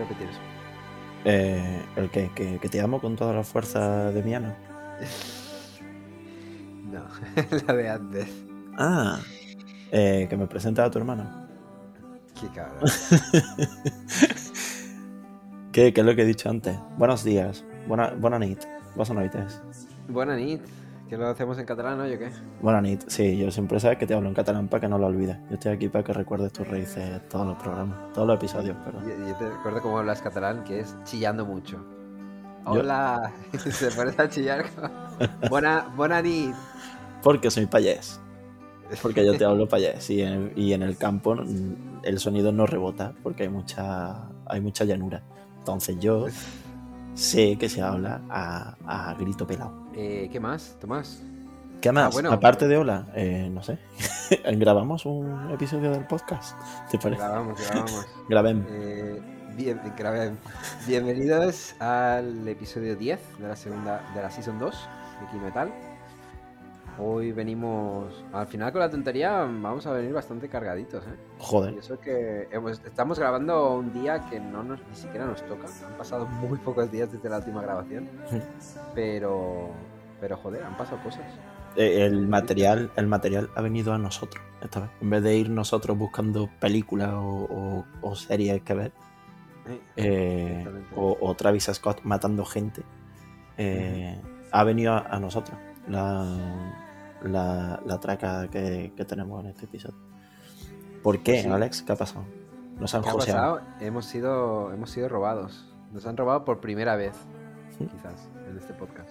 [0.00, 0.40] ¿Puedes repetir eso?
[1.26, 2.30] Eh, ¿El qué?
[2.34, 4.56] ¿Que, que te amo con toda la fuerza de mi alma?
[6.90, 7.04] No,
[7.68, 8.28] la de antes.
[8.76, 9.20] Ah,
[9.92, 11.46] eh, que me presenta a tu hermano.
[12.40, 12.80] Qué cabrón.
[15.72, 16.76] ¿Qué, ¿Qué es lo que he dicho antes?
[16.98, 18.64] Buenos días, buena, buena nit,
[18.96, 19.62] buenas noites.
[20.08, 20.62] Buena nit.
[21.10, 22.30] ¿Que lo hacemos en catalán hoy o qué?
[22.62, 25.08] Buena nit, sí, yo siempre sabes que te hablo en catalán para que no lo
[25.08, 25.36] olvides.
[25.48, 29.00] Yo estoy aquí para que recuerdes tus raíces todos los programas, todos los episodios, pero...
[29.02, 31.84] Yo, yo te recuerdo cómo hablas catalán, que es chillando mucho.
[32.64, 33.32] Hola.
[33.58, 34.66] Se pone a chillar.
[35.50, 36.54] Buena, buena nit.
[37.24, 38.20] Porque soy payés.
[39.02, 41.34] Porque yo te hablo payés y en, y en el campo
[42.04, 45.24] el sonido no rebota porque hay mucha, hay mucha llanura.
[45.58, 46.26] Entonces yo
[47.14, 49.72] sé que se habla a, a grito pelado.
[49.94, 51.22] Eh, ¿Qué más, Tomás?
[51.80, 52.06] ¿Qué más?
[52.06, 52.32] Ah, bueno.
[52.32, 53.78] Aparte de hola, eh, no sé.
[54.44, 56.58] ¿Grabamos un episodio del podcast?
[56.90, 57.22] ¿Te parece?
[57.22, 58.06] Grabamos, grabamos.
[58.28, 58.66] Grabemos.
[58.70, 59.20] Eh,
[59.56, 59.80] bien,
[60.86, 64.88] Bienvenidos al episodio 10 de la segunda de la Season 2
[65.20, 65.89] de Kimetal.
[67.02, 71.16] Hoy venimos al final con la tontería, vamos a venir bastante cargaditos, ¿eh?
[71.38, 71.74] Y Joder.
[71.78, 75.66] eso que hemos- estamos grabando un día que no nos, ni siquiera nos toca.
[75.86, 78.08] Han pasado muy pocos días desde la última grabación.
[78.94, 79.70] Pero,
[80.20, 81.22] pero joder, han pasado cosas.
[81.76, 84.90] Eh, El material, el material ha venido a nosotros esta vez.
[85.00, 88.92] En vez de ir nosotros buscando películas o, o- o series que ver,
[89.66, 92.82] Eh, eh, o, o Travis Scott matando gente,
[93.56, 95.56] eh, ha venido a, a nosotros
[95.86, 96.26] la,
[97.22, 99.96] la, la traca que, que tenemos en este episodio.
[101.02, 101.48] ¿Por qué, Pues sí.
[101.48, 101.82] Alex?
[101.82, 102.24] ¿Qué ha pasado?
[102.78, 103.60] Nos han ¿Qué ha pasado?
[103.80, 105.72] Hemos sido, hemos sido robados.
[105.92, 107.14] Nos han robado por primera vez,
[107.78, 107.86] Sí.
[107.86, 109.10] quizás, en este podcast.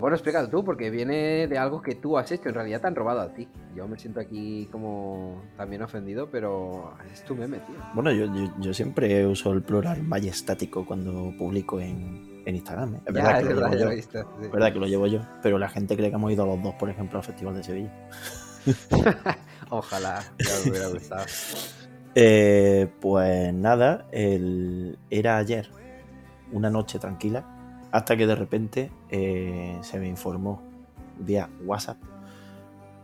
[0.00, 2.48] Bueno, explícalo tú, porque viene de algo que tú has hecho.
[2.48, 3.46] En realidad te han robado a ti.
[3.76, 7.76] Yo me siento aquí como también ofendido, pero es tu meme, tío.
[7.92, 12.94] Bueno, yo, yo, yo siempre uso el plural majestático cuando publico en, en Instagram.
[12.96, 13.00] ¿eh?
[13.06, 13.84] Es verdad, Ya, que es lo verdad, llevo yo.
[13.86, 14.18] lo he visto.
[14.20, 14.44] sí.
[14.44, 16.74] Es verdad que lo llevo yo, pero la gente cree que hemos ido los dos,
[16.74, 17.92] por ejemplo, al Festival de Sevilla.
[19.70, 21.24] Ojalá, ya me hubiera gustado.
[22.16, 25.70] Eh, pues nada, el- era ayer,
[26.50, 27.44] una noche tranquila,
[27.92, 30.60] hasta que de repente eh, se me informó
[31.20, 31.98] vía WhatsApp,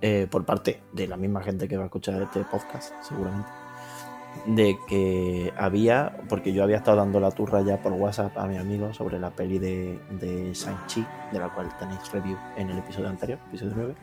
[0.01, 3.49] eh, por parte de la misma gente que va a escuchar este podcast, seguramente,
[4.47, 8.57] de que había, porque yo había estado dando la turra ya por WhatsApp a mi
[8.59, 13.09] amigo sobre la peli de, de Shang-Chi, de la cual tenéis review en el episodio
[13.09, 13.95] anterior, episodio 9.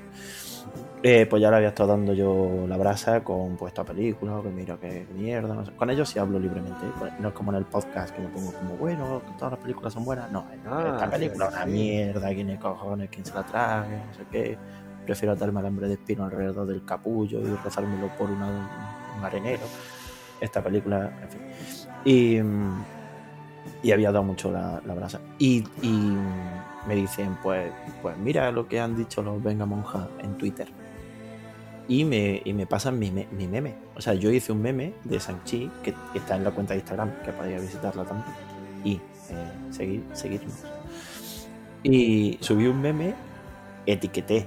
[1.03, 4.49] Eh, pues ya le había estado dando yo la brasa con pues, esta película, que
[4.49, 5.73] mira qué mierda, no sé.
[5.73, 7.09] Con ellos sí hablo libremente, ¿eh?
[7.19, 9.93] no es como en el podcast que me pongo como, bueno, que todas las películas
[9.93, 10.31] son buenas.
[10.31, 14.13] No, Ah, esta película es una mierda, quién es cojones, quién se la trague, no
[14.13, 14.57] sé qué.
[15.05, 18.69] Prefiero atarme alambre de espino alrededor del capullo y rozármelo por una-
[19.19, 19.63] un arenero.
[20.43, 21.41] Esta película, en fin.
[22.03, 25.21] Y, y había dado mucho la, la brasa.
[25.39, 25.63] Y,
[26.85, 27.71] me dicen, pues,
[28.01, 30.67] pues mira lo que han dicho los Venga Monja en Twitter.
[31.87, 33.75] Y me, y me pasan mi, mi meme.
[33.95, 37.21] O sea, yo hice un meme de Sanchi que está en la cuenta de Instagram,
[37.23, 38.35] que podéis visitarla también.
[38.83, 38.99] Y eh,
[39.69, 40.55] seguir, seguirnos.
[41.83, 43.15] Y subí un meme,
[43.85, 44.45] etiqueté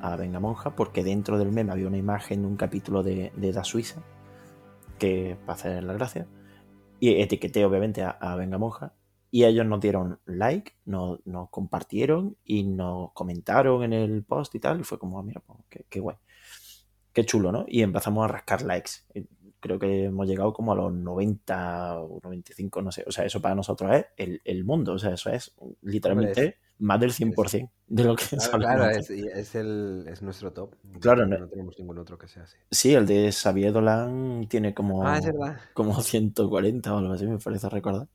[0.00, 3.52] a Venga Monja, porque dentro del meme había una imagen de un capítulo de, de
[3.52, 4.00] Da Suiza,
[5.04, 6.26] que para hacer la gracia.
[7.00, 8.94] Y etiqueté obviamente a, a Venga Monja.
[9.30, 14.60] Y ellos nos dieron like, nos, nos compartieron y nos comentaron en el post y
[14.60, 14.80] tal.
[14.80, 16.16] Y fue como, ah, mira, pues, qué, qué guay.
[17.12, 17.64] Qué chulo, ¿no?
[17.68, 18.92] Y empezamos a rascar likes.
[19.60, 23.04] Creo que hemos llegado como a los 90 o 95, no sé.
[23.06, 24.92] O sea, eso para nosotros es el, el mundo.
[24.92, 29.54] O sea, eso es literalmente más del 100% de lo que Claro, claro, es, es
[29.54, 30.74] el, es nuestro top.
[31.00, 32.56] Claro, no, no- tenemos ningún otro que sea así.
[32.70, 35.20] Sí, el de Xavier Dolan tiene como, Ah,
[35.72, 38.08] como 140 o algo así, me parece recordar.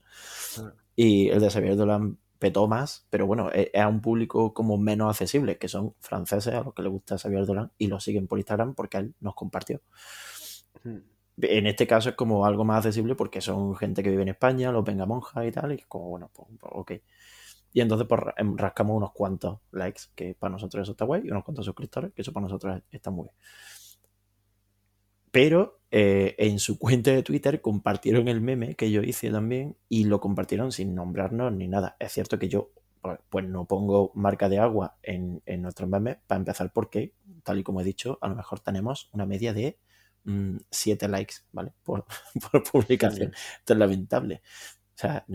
[0.60, 0.74] Ah.
[0.96, 4.78] Y el de Xavier Dolan petó más, pero bueno, es es a un público como
[4.78, 8.28] menos accesible, que son franceses a los que les gusta Xavier Dolan y lo siguen
[8.28, 9.82] por Instagram porque él nos compartió.
[10.84, 10.98] Mm.
[11.42, 14.72] En este caso es como algo más accesible porque son gente que vive en España,
[14.72, 16.92] los venga monjas y tal, y es como, bueno, pues, pues, ok.
[17.74, 21.32] Y entonces pues em, rascamos unos cuantos likes, que para nosotros eso está guay, y
[21.32, 23.36] unos cuantos suscriptores, que eso para nosotros está muy bien.
[25.32, 30.06] Pero eh, en su cuenta de Twitter compartieron el meme que yo hice también y
[30.06, 31.96] lo compartieron sin nombrarnos ni nada.
[32.00, 32.72] Es cierto que yo
[33.02, 37.14] pues, pues no pongo marca de agua en, en nuestros memes para empezar porque,
[37.44, 39.78] tal y como he dicho, a lo mejor tenemos una media de
[40.70, 41.74] 7 likes, ¿vale?
[41.84, 42.06] Por,
[42.52, 43.34] por publicación.
[43.60, 44.42] Esto es lamentable.
[44.96, 45.26] O sea,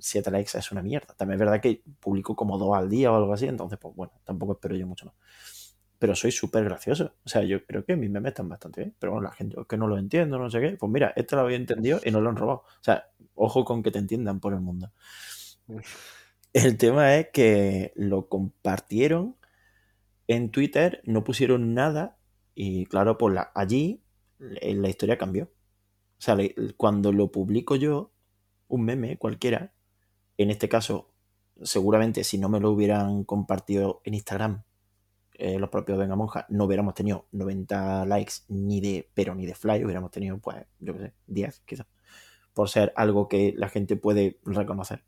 [0.00, 1.14] 7 likes es una mierda.
[1.14, 4.12] También es verdad que publico como dos al día o algo así, entonces, pues bueno,
[4.24, 5.14] tampoco espero yo mucho más.
[5.98, 7.14] pero soy súper gracioso.
[7.24, 8.94] O sea, yo creo que mis memes están bastante bien.
[8.98, 10.76] Pero bueno, la gente que no lo entiendo, no sé qué.
[10.76, 12.58] Pues mira, este lo había entendido y no lo han robado.
[12.60, 14.92] O sea, ojo con que te entiendan por el mundo.
[16.52, 19.36] El tema es que lo compartieron
[20.26, 22.18] en Twitter, no pusieron nada
[22.54, 24.02] y claro, pues la, allí
[24.38, 25.44] la historia cambió.
[25.44, 26.36] O sea,
[26.76, 28.12] cuando lo publico yo,
[28.68, 29.74] un meme cualquiera,
[30.38, 31.10] en este caso,
[31.62, 34.62] seguramente si no me lo hubieran compartido en Instagram,
[35.38, 39.54] eh, los propios Venga Monja, no hubiéramos tenido 90 likes ni de, pero ni de
[39.54, 41.86] fly, hubiéramos tenido, pues, yo qué sé, 10 quizás,
[42.54, 45.04] por ser algo que la gente puede reconocer,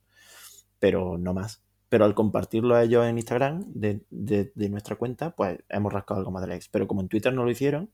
[0.78, 1.62] pero no más.
[1.88, 4.02] Pero al compartirlo a ellos en Instagram de,
[4.68, 6.66] nuestra cuenta, pues hemos rascado algo más de likes.
[6.70, 7.90] Pero como en Twitter no lo hicieron,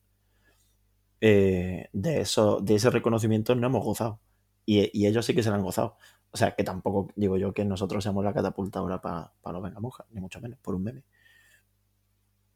[1.21, 4.21] eh, de, eso, de ese reconocimiento no hemos gozado.
[4.67, 5.97] Y, ellos sí que se lo han gozado.
[6.35, 9.79] O sea, que tampoco digo yo que nosotros seamos la catapulta ahora para los Venga
[9.79, 11.05] Monja, ni mucho menos, por un meme.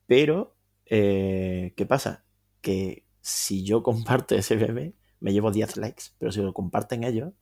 [0.05, 2.25] Pero, eh, ¿qué pasa?
[2.61, 7.33] Que si yo comparto ese meme, me llevo 10 likes, pero si lo comparten ellos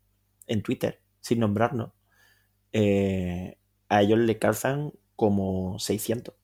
[0.46, 1.92] en Twitter, sin nombrarnos,
[2.72, 3.56] eh,
[3.88, 6.34] a ellos le calzan como 600.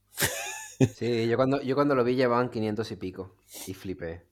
[0.96, 3.36] Sí, yo cuando, yo cuando lo vi llevaban 500 y pico
[3.66, 4.22] y flipé.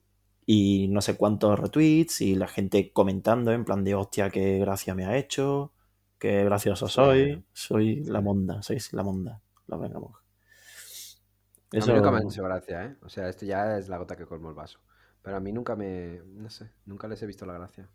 [0.45, 4.95] Y no sé cuántos retweets y la gente comentando en plan de hostia, qué gracia
[4.95, 5.71] me ha hecho,
[6.17, 10.21] qué gracioso soy, soy la monda, sois la monda, la vengamos.
[11.73, 12.97] A mí nunca me ha hecho gracia, ¿eh?
[13.01, 14.79] O sea, esto ya es la gota que colmó el vaso.
[15.21, 16.21] Pero a mí nunca me.
[16.25, 17.87] No sé, nunca les he visto la gracia.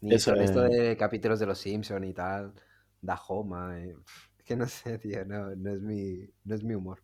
[0.00, 2.52] Ni Eso esto de capítulos de los Simpson y tal,
[3.00, 3.80] da Homa.
[3.80, 3.96] Eh,
[4.38, 7.02] es que no sé, tío, no, es, mi, no es mi humor.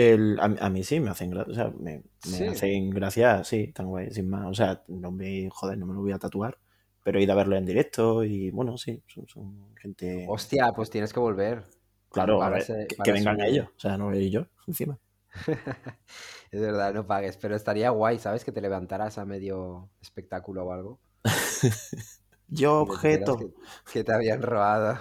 [0.00, 2.02] El, a, mí sí me hacen gracia, o sea, me,
[2.48, 4.46] hacen gracia, sí, tan guay, sin más.
[4.46, 6.58] O sea, no me, joder, no me lo voy a tatuar,
[7.02, 10.26] pero he ido a verlo en directo y bueno, sí, son, gente.
[10.28, 11.64] Hostia, pues tienes que volver.
[12.10, 12.64] Claro, a ver,
[13.04, 14.98] que, vengan ellos, o sea, no voy yo, encima.
[16.50, 18.44] es verdad, no pagues, pero estaría guay, ¿sabes?
[18.44, 21.00] Que te levantaras a medio espectáculo o algo.
[22.50, 23.38] Yo objeto.
[23.92, 24.98] Que, te habían robado.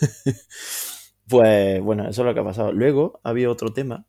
[1.28, 2.72] pues bueno, eso es lo que ha pasado.
[2.72, 4.06] Luego había otro tema.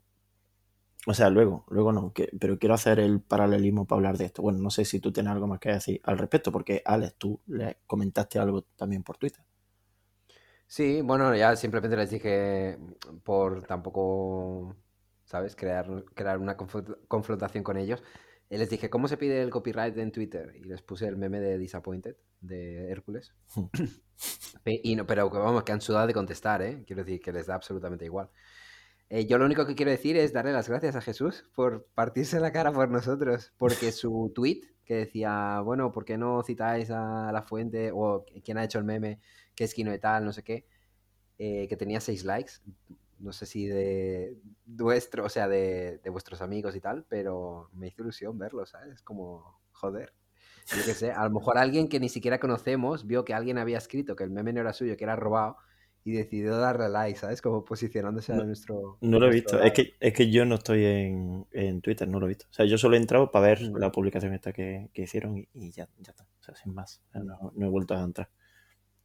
[1.08, 4.42] O sea, luego, luego no, pero quiero hacer el paralelismo para hablar de esto.
[4.42, 7.40] Bueno, no sé si tú tienes algo más que decir al respecto, porque Alex, tú
[7.48, 9.44] le comentaste algo también por Twitter.
[10.68, 12.78] Sí, bueno, ya simplemente les dije
[13.24, 14.76] por tampoco
[15.32, 15.56] ¿sabes?
[15.56, 18.04] Crear, crear una confrontación con ellos.
[18.50, 20.54] Y les dije, ¿cómo se pide el copyright en Twitter?
[20.58, 23.34] Y les puse el meme de Disappointed, de Hércules.
[23.56, 23.68] Hmm.
[24.66, 26.84] y no, pero vamos, que han sudado de contestar, ¿eh?
[26.86, 28.30] Quiero decir que les da absolutamente igual.
[29.14, 32.40] Eh, yo lo único que quiero decir es darle las gracias a Jesús por partirse
[32.40, 37.30] la cara por nosotros, porque su tweet que decía, bueno, ¿por qué no citáis a
[37.34, 39.20] la fuente o quién ha hecho el meme,
[39.54, 40.66] que es Kino tal, no sé qué,
[41.38, 42.54] eh, que tenía seis likes?
[43.20, 48.02] no sé si de vuestro, o sea, de, vuestros amigos y tal, pero me hizo
[48.02, 49.02] ilusión verlo, ¿sabes?
[49.04, 50.14] Como, joder.
[50.68, 53.78] Yo qué sé, a lo mejor alguien que ni siquiera conocemos vio que alguien había
[53.78, 55.58] escrito que el meme no era suyo, que era robado,
[56.04, 57.42] y decidió darle like, ¿sabes?
[57.42, 58.98] Como posicionándose a nuestro...
[59.02, 62.26] No lo he visto, es que, es que yo no estoy en, Twitter, no lo
[62.26, 62.46] he visto.
[62.50, 65.88] O sea, yo solo he entrado para ver la publicación esta que, hicieron y, ya,
[66.00, 67.02] ya está, o sea, sin más.
[67.14, 68.30] no, no he vuelto a entrar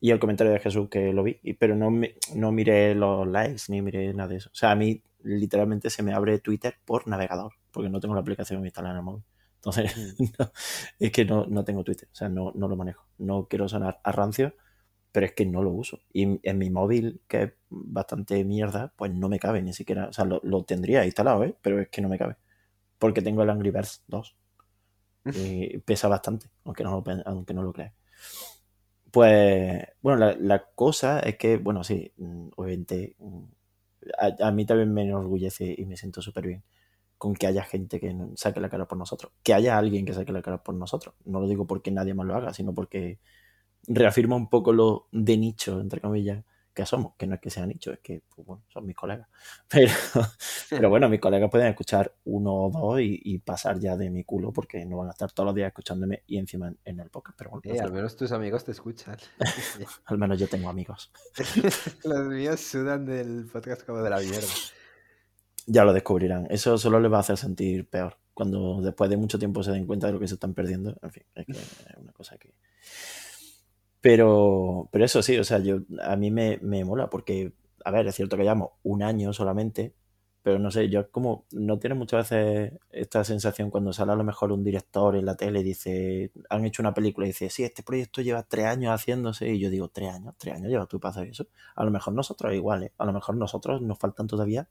[0.00, 1.90] y el comentario de Jesús que lo vi, pero no,
[2.34, 4.50] no miré los likes ni miré nada de eso.
[4.52, 8.20] O sea, a mí literalmente se me abre Twitter por navegador, porque no tengo la
[8.20, 9.24] aplicación instalada en el móvil.
[9.56, 10.24] Entonces, mm.
[11.00, 13.06] es que no, no, tengo Twitter, o sea, no, no lo manejo.
[13.18, 14.54] No quiero sonar a rancio,
[15.16, 16.00] pero es que no lo uso.
[16.12, 20.08] Y en mi móvil, que es bastante mierda, pues no me cabe ni siquiera.
[20.08, 21.56] O sea, lo, lo tendría instalado, ¿eh?
[21.62, 22.36] pero es que no me cabe.
[22.98, 24.36] Porque tengo el Angry Birds 2.
[25.34, 27.94] Y pesa bastante, aunque no lo, aunque no lo creas.
[29.10, 33.44] Pues, bueno, la, cosa es que, bueno, sí, mm, obviamente, mm,
[34.42, 36.62] a, mí también me enorgullece y me siento súper bien
[37.16, 40.32] con que haya gente que saque la cara por nosotros, que haya alguien que saque
[40.32, 41.14] la cara por nosotros.
[41.24, 43.18] No lo digo porque nadie más lo haga, sino porque
[43.86, 46.44] reafirma un poco lo de nicho, entre comillas,
[46.76, 49.26] que somos, que no es que sean nicho, es que pues, bueno, son mis colegas.
[49.70, 49.90] Pero,
[50.68, 54.52] pero bueno, mis colegas pueden escuchar uno o dos y, pasar ya de mi culo
[54.52, 57.38] porque no van a estar todos los días escuchándome y encima en, el podcast.
[57.38, 59.16] Pero bueno, eh, al menos tus amigos te escuchan.
[60.04, 61.10] al menos yo tengo amigos.
[62.04, 64.48] Los míos sudan del podcast como de la mierda.
[65.66, 66.46] Ya lo descubrirán.
[66.50, 68.18] Eso solo les va a hacer sentir peor.
[68.34, 70.96] Cuando después de mucho tiempo se den cuenta de lo que se están perdiendo.
[71.02, 72.52] En fin, es que es una cosa que
[74.06, 78.06] pero, pero eso sí, o sea, yo, a mí me, me mola porque, a ver,
[78.06, 79.96] es cierto que llevamos un año solamente,
[80.44, 84.22] pero no sé, yo como no tiene muchas veces esta sensación cuando sale a lo
[84.22, 87.64] mejor un director en la tele y dice, han hecho una película y dice, sí,
[87.64, 91.00] este proyecto lleva tres años haciéndose y yo digo, tres años, tres años lleva tú
[91.00, 91.48] para hacer eso.
[91.74, 92.92] A lo mejor nosotros igual, ¿eh?
[92.98, 94.68] a lo mejor nosotros nos faltan todavía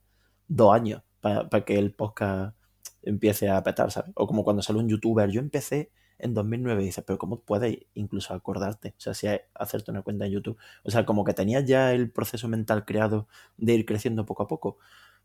[0.48, 2.56] dos años para, que el podcast
[3.02, 4.12] empiece a petar, ¿sabes?
[4.14, 7.78] O como cuando sale un youtuber, yo empecé en 2009 y dices, pero ¿cómo puedes
[7.94, 8.90] incluso acordarte?
[8.90, 10.58] O sea, si hay, hacerte una cuenta en YouTube.
[10.84, 14.46] O sea, como que tenías ya el proceso mental creado de ir creciendo poco a
[14.46, 14.78] poco.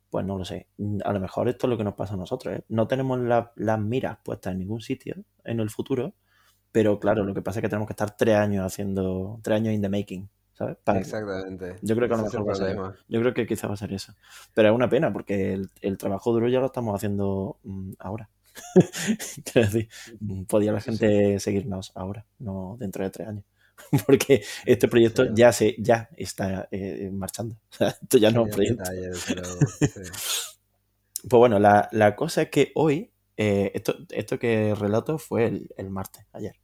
[0.10, 0.68] Pues no lo sé.
[1.06, 2.56] A lo mejor esto es lo que nos pasa a nosotros.
[2.56, 2.66] ¿eh?
[2.68, 3.20] No tenemos
[3.56, 6.14] las miras puestas en ningún sitio en el futuro,
[6.72, 9.74] pero claro, lo que pasa es que tenemos que estar tres años haciendo, tres años
[9.74, 10.30] in the making.
[10.54, 10.78] ¿sabes?
[10.86, 11.78] Exactamente.
[11.82, 12.76] Yo creo que a lo mejor va a ser.
[12.76, 12.96] problema.
[13.08, 14.14] Yo creo que quizás va a ser eso.
[14.54, 18.30] Pero es una pena porque el, el trabajo duro ya lo estamos haciendo mm, ahora.
[19.56, 19.90] Decir,
[20.48, 20.92] podía la sí.
[20.92, 23.46] gente seguirnos ahora, no dentro de tres años.
[24.06, 25.32] Porque este proyecto Sí.
[25.34, 27.58] ya se ya está eh, marchando.
[28.02, 28.84] Esto ya no es proyecto.
[31.30, 35.70] Pues bueno, la, la cosa es que hoy, eh, esto, esto que relato fue el,
[35.78, 36.56] el martes, ayer.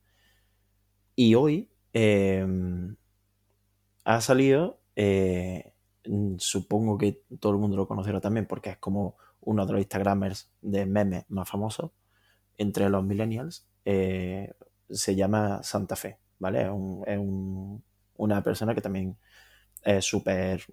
[1.16, 2.46] Y hoy eh,
[4.06, 5.74] ha salido, eh,
[6.38, 9.18] supongo que todo el mundo lo conocerá también porque es como
[9.48, 11.92] uno de los Instagramers de memes más famosos
[12.58, 13.66] entre los millennials.
[13.86, 14.54] eh,
[14.90, 16.64] se llama Santa Fe, ¿vale?
[16.64, 17.84] Es, un-
[18.18, 19.18] una persona que también
[19.84, 20.64] es súper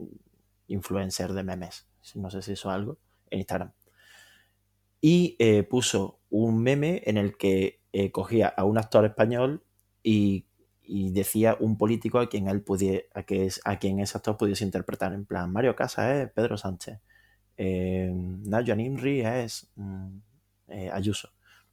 [0.69, 1.87] influencer de memes.
[2.16, 2.99] No sé si eso es algo
[3.31, 3.73] en Instagram.
[5.00, 9.62] Y eh, puso un meme en el que eh, cogía a un actor español
[10.02, 10.47] y,
[10.87, 15.12] decía un político a quien él pudiera, a, que a quien ese actor pudiese interpretar.
[15.12, 16.99] En plan, Mario Casas Pedro Sánchez.
[17.56, 20.18] Eh, Nayo Nimri es mm,
[20.68, 21.30] eh, Ayuso.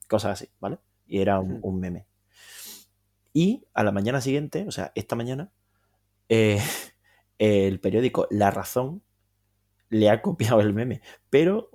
[0.07, 0.79] Cosas así, ¿vale?
[1.07, 2.05] Y era un, meme.
[3.33, 5.51] Y a la mañana siguiente, o sea, esta mañana,
[6.29, 6.59] eh,
[7.39, 9.01] el periódico La Razón
[9.89, 11.01] le ha copiado el meme.
[11.29, 11.69] Pero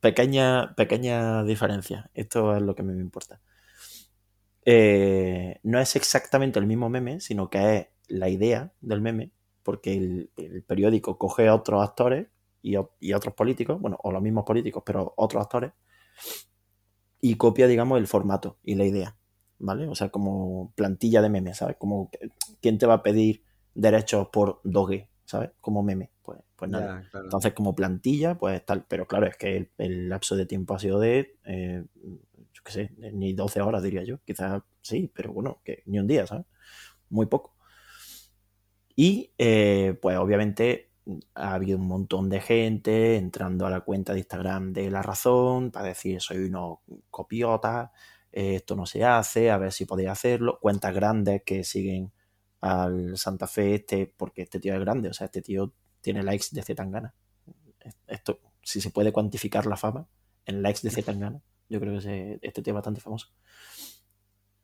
[0.00, 2.10] pequeña, pequeña diferencia.
[2.14, 3.40] Esto es lo que a mí me importa.
[4.64, 9.30] Eh, no es exactamente el mismo meme, sino que es la idea del meme,
[9.62, 12.26] porque el, el periódico coge a otros actores
[12.62, 15.72] y, otros políticos, bueno, o los mismos políticos, pero otros actores,
[17.20, 19.16] y copia, digamos, el formato y la idea,
[19.58, 19.86] ¿vale?
[19.88, 21.76] O sea, como plantilla de memes, ¿sabes?
[21.76, 22.10] Como,
[22.60, 23.42] ¿quién te va a pedir
[23.74, 25.50] derechos por doge, ¿sabes?
[25.60, 27.02] Como meme, pues, pues nada.
[27.02, 27.26] Ya, claro.
[27.26, 28.84] Entonces, como plantilla, pues tal.
[28.88, 31.84] Pero claro, es que el, el lapso de tiempo ha sido de, eh,
[32.52, 34.18] yo qué sé, ni 12 horas, diría yo.
[34.24, 36.46] Quizás sí, pero bueno, que ni un día, ¿sabes?
[37.08, 37.54] Muy poco.
[38.96, 40.89] Y, eh, pues obviamente,
[41.34, 45.70] ha habido un montón de gente entrando a la cuenta de Instagram de La Razón
[45.70, 46.78] para decir, soy unos
[47.10, 47.90] copiotas,
[48.32, 50.58] eh, esto no se hace, a ver si podéis hacerlo.
[50.60, 52.12] Cuentas grandes que siguen
[52.60, 56.46] al Santa Fe este, porque este tío es grande, o sea, este tío tiene likes
[56.52, 57.14] de Zetangana.
[58.06, 60.06] Esto, si se puede cuantificar la fama
[60.46, 63.28] en likes de Zetangana, yo creo que este tío es bastante famoso.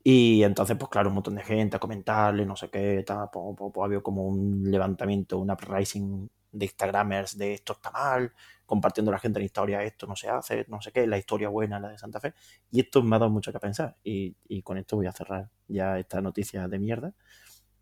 [0.08, 3.56] Y entonces, pues claro, un montón de gente a comentarle, no sé qué, tal, pues,
[3.58, 8.32] pues, pues, había como un levantamiento, un uprising de Instagramers de esto está mal,
[8.64, 11.78] compartiendo la gente en historia, esto no se hace, no sé qué, la historia buena,
[11.78, 12.34] la de Santa Fe.
[12.70, 13.96] Y esto me ha dado mucho que pensar.
[14.02, 17.14] Y, y con esto voy a cerrar ya esta noticia de mierda.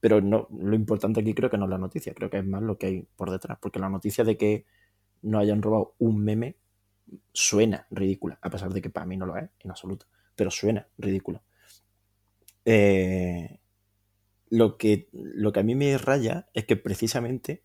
[0.01, 2.63] Pero no, lo importante aquí creo que no es la noticia, creo que es más
[2.63, 3.59] lo que hay por detrás.
[3.61, 4.67] Porque la noticia de que
[5.23, 6.57] no hayan robado un meme
[7.33, 10.07] suena ridícula, a pesar de que para mí no lo es, en absoluto.
[10.37, 11.43] Pero suena ridícula.
[12.67, 13.59] Eh,
[14.51, 17.63] lo, que, lo que a mí me raya es que precisamente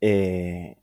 [0.00, 0.78] eh,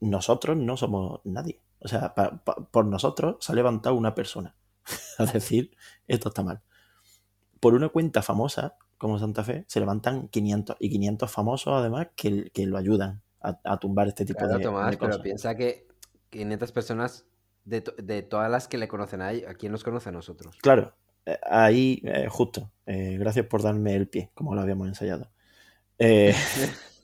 [0.00, 1.60] nosotros no somos nadie.
[1.80, 4.56] O sea, pa- pa- por nosotros se ha levantado una persona
[5.18, 5.76] a decir
[6.06, 6.60] esto está mal.
[7.60, 12.50] Por una cuenta famosa como Santa Fe se levantan 500 y 500 famosos además que,
[12.50, 15.22] que lo ayudan a, a tumbar este tipo Claro, de, Tomás, de pero cosas.
[15.24, 15.86] piensa que
[16.30, 17.26] 500 personas,
[17.64, 20.56] de, to- de todas las que le conocen a, ¿a quién nos conoce a nosotros?
[20.62, 20.94] Claro,
[21.26, 22.70] eh, ahí eh, justo.
[22.86, 25.30] Eh, gracias por darme el pie, como lo habíamos ensayado.
[25.98, 26.34] Eh,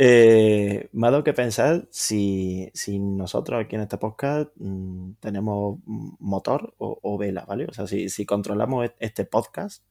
[0.00, 5.80] eh, me ha dado que pensar si, si nosotros aquí en este podcast mm, tenemos
[5.84, 7.66] motor o, vela, ¿vale?
[7.68, 9.84] O sea, si, si controlamos e- este podcast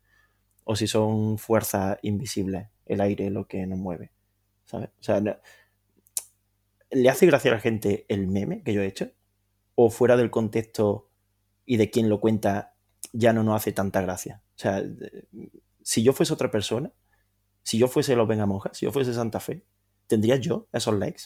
[0.64, 4.12] o si son fuerzas invisibles, el aire lo que nos mueve,
[4.66, 4.90] ¿sabes?
[5.00, 5.22] O sea,
[6.92, 9.12] ¿le hace gracia a la gente el meme que yo he hecho?
[9.76, 11.10] ¿O fuera del contexto
[11.66, 12.76] y de quien lo cuenta
[13.12, 14.42] ya no nos hace tanta gracia?
[14.56, 14.84] O sea,
[15.84, 16.94] si yo fuese otra persona,
[17.62, 19.66] si yo fuese los Vengamonjas, si yo fuese Santa Fe,
[20.08, 21.24] ¿tendría yo esos likes?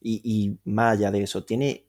[0.00, 1.86] Y, y más allá de eso, tiene...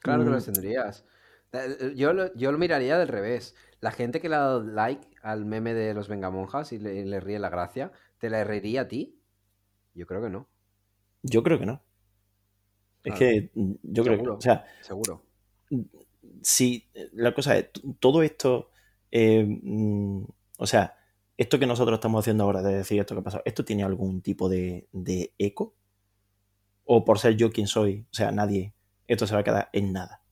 [0.00, 1.04] Claro que los tendrías.
[1.52, 3.54] Eh, Yo lo, yo lo miraría del revés.
[3.80, 7.04] La gente que le ha dado like al meme de los Vengamonjas y le, y
[7.04, 9.20] le ríe la gracia, ¿te la reiría a ti?
[9.94, 10.48] Yo creo que no.
[11.22, 11.82] Yo creo que no.
[13.04, 14.36] Es que mm, yo creo que, Seguro.
[14.36, 15.22] o sea, Seguro.
[16.42, 17.70] si la cosa es,
[18.00, 18.70] todo esto,
[19.10, 20.24] eh, mm,
[20.58, 20.96] o sea,
[21.36, 24.22] esto que nosotros estamos haciendo ahora de decir esto que ha pasado, ¿esto tiene algún
[24.22, 25.74] tipo de, de eco?
[26.84, 28.74] ¿O por ser yo quien soy, o sea, nadie,
[29.06, 30.22] esto se va a quedar en nada?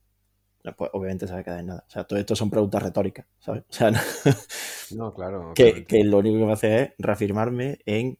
[0.77, 1.83] pues obviamente se va a quedar en nada.
[1.87, 3.63] O sea, todo esto son preguntas retóricas, ¿sabes?
[3.63, 3.91] O sea,
[4.95, 5.53] no, claro.
[5.55, 8.19] Que, que, lo único que va a hacer es reafirmarme en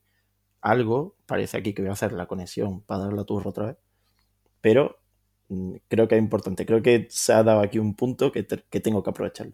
[0.62, 3.78] algo, parece aquí que voy a hacer la conexión para dar la turra otra vez,
[4.60, 5.00] pero
[5.50, 8.80] mm, creo que es importante, creo que se ha dado aquí un punto que, que
[8.80, 9.54] tengo que aprovecharlo.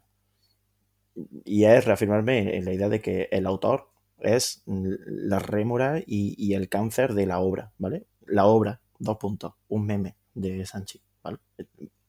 [1.43, 6.53] Y es reafirmarme en la idea de que el autor es la rémora y, y
[6.53, 8.05] el cáncer de la obra, ¿vale?
[8.27, 11.38] La obra, dos puntos, un meme de Sanchi, ¿vale?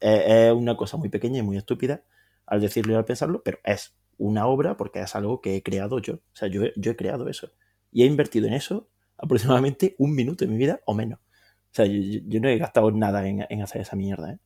[0.01, 2.03] Es una cosa muy pequeña y muy estúpida
[2.47, 5.99] al decirlo y al pensarlo, pero es una obra porque es algo que he creado
[5.99, 6.15] yo.
[6.15, 7.51] O sea, yo, yo he creado eso
[7.93, 11.19] y he invertido en eso aproximadamente un minuto de mi vida o menos.
[11.19, 14.39] O sea, yo, no he gastado nada en, hacer esa mierda, ¿eh?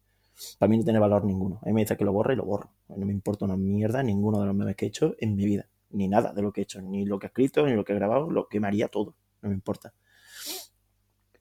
[0.59, 1.61] Para mí no tiene valor ninguno.
[1.63, 2.73] A mí me dice que lo borre y lo borro.
[2.89, 5.69] No me importa una mierda ninguno de los memes que he hecho en mi vida.
[5.91, 6.81] Ni nada de lo que he hecho.
[6.83, 8.31] Ni lo que he escrito, ni lo que he grabado.
[8.31, 9.15] Lo que me haría todo.
[9.43, 9.93] No me importa.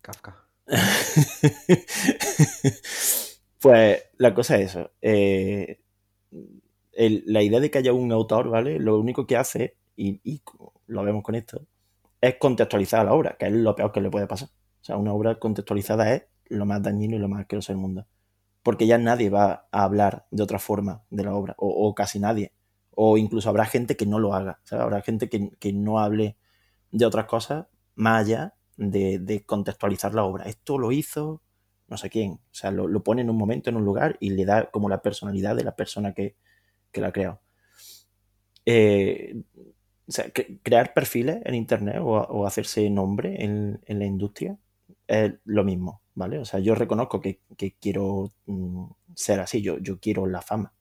[0.01, 0.48] Kafka.
[3.60, 4.91] pues la cosa es eso.
[5.01, 5.81] Eh,
[7.25, 8.79] la idea de que haya un autor, ¿vale?
[8.79, 10.41] Lo único que hace, y
[10.88, 11.65] lo vemos con esto,
[12.22, 14.50] es contextualizar la obra, que es lo peor que le puede pasar.
[14.81, 18.05] O sea, una obra contextualizada es lo más dañino y lo más asqueroso del mundo.
[18.63, 22.53] Porque ya nadie va a hablar de otra forma de la obra, o, casi nadie.
[22.91, 24.60] O incluso habrá gente que no lo haga.
[24.72, 26.38] Habrá gente que, no hable
[26.91, 27.65] de otras cosas
[27.96, 28.53] más allá
[28.89, 30.45] de, contextualizar la obra.
[30.45, 31.41] Esto lo hizo
[31.88, 32.31] no sé quién.
[32.31, 35.01] O sea, lo, pone en un momento, en un lugar y le da como la
[35.01, 36.38] personalidad de la persona que,
[36.89, 37.41] que la ha creado.
[38.65, 39.35] Eh,
[40.07, 40.31] o sea,
[40.63, 44.57] crear perfiles en Internet o, hacerse nombre en, la industria
[45.07, 46.39] es lo mismo, ¿vale?
[46.39, 47.41] O sea, yo reconozco que,
[47.79, 50.73] quiero mm, ser así, yo, yo quiero la fama,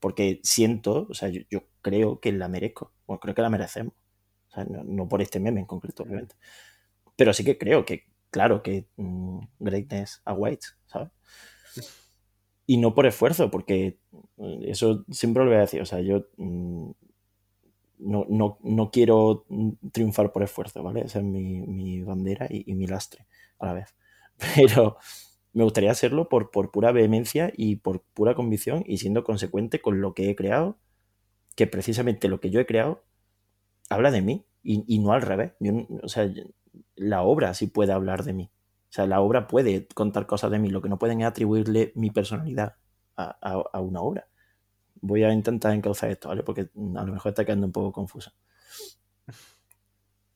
[0.00, 3.94] porque siento, o sea, yo, creo que la merezco, o creo que la merecemos.
[4.48, 6.34] O sea, no, por este meme en concreto, obviamente.
[7.16, 11.10] Pero sí que creo que, claro, que mm, greatness awaits, ¿sabes?
[12.66, 13.98] Y no por esfuerzo, porque
[14.36, 16.26] mm, eso siempre lo voy a decir, o sea, yo
[17.98, 19.46] no, no, quiero
[19.92, 21.02] triunfar por esfuerzo, ¿vale?
[21.02, 23.26] Esa es mi, bandera y, mi lastre
[23.58, 23.94] a la vez.
[24.54, 24.96] Pero
[25.52, 30.00] me gustaría hacerlo por, por pura vehemencia y por pura convicción y siendo consecuente con
[30.00, 30.78] lo que he creado,
[31.54, 33.02] que precisamente lo que yo he creado
[33.88, 35.52] habla de mí y, no al revés.
[36.02, 36.30] o sea,
[36.94, 38.50] la obra sí puede hablar de mí.
[38.88, 40.70] O sea, la obra puede contar cosas de mí.
[40.70, 42.76] Lo que no pueden es atribuirle mi personalidad
[43.16, 44.28] a una obra
[45.00, 46.42] voy a intentar encauzar esto, ¿vale?
[46.42, 48.32] Porque a lo mejor está quedando un poco confuso.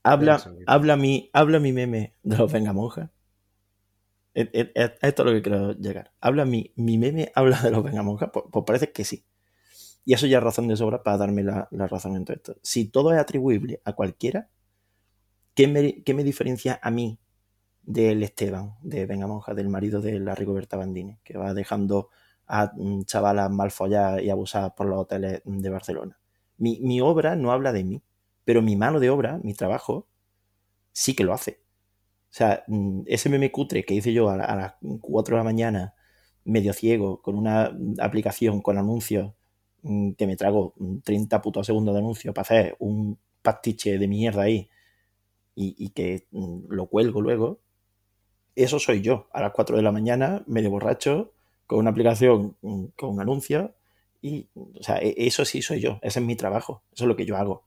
[0.02, 3.10] Habla, habla, mi, habla mi meme de los venga monjas.
[4.32, 4.62] Esto
[5.02, 6.12] es lo que quiero llegar.
[6.20, 8.30] Habla mi, mi meme, habla de los venga monjas.
[8.32, 9.24] Pues, pues, parece que sí.
[10.04, 12.56] Y eso ya es razón de sobra para darme la, razón en todo esto.
[12.62, 14.48] Si todo es atribuible a cualquiera,
[16.04, 17.18] ¿qué me, diferencia a mí
[17.82, 22.08] del Esteban, de Venga Monja, del marido de la Rigoberta Bandini, que va dejando
[22.46, 26.18] a mm, chavalas mal folladas y abusadas por los hoteles de Barcelona.
[26.56, 28.02] Mi, obra no habla de mí,
[28.44, 30.06] pero mi mano de obra, mi trabajo,
[30.92, 31.60] sí que lo hace.
[32.30, 35.94] O sea, mm, ese meme cutre que hice yo a, las 4 de la mañana,
[36.44, 39.32] medio ciego, con una aplicación con anuncios
[39.82, 44.42] mm, que me trago 30 putos segundos de anuncio para hacer un pastiche de mierda
[44.42, 44.70] ahí
[45.54, 47.60] y, que lo cuelgo luego,
[48.54, 51.32] eso soy yo, a las 4 de la mañana, medio borracho,
[51.66, 53.74] con una aplicación mm, con un anuncio
[54.20, 57.16] y, o sea, e, eso sí soy yo, ese es mi trabajo, eso es lo
[57.16, 57.64] que yo hago.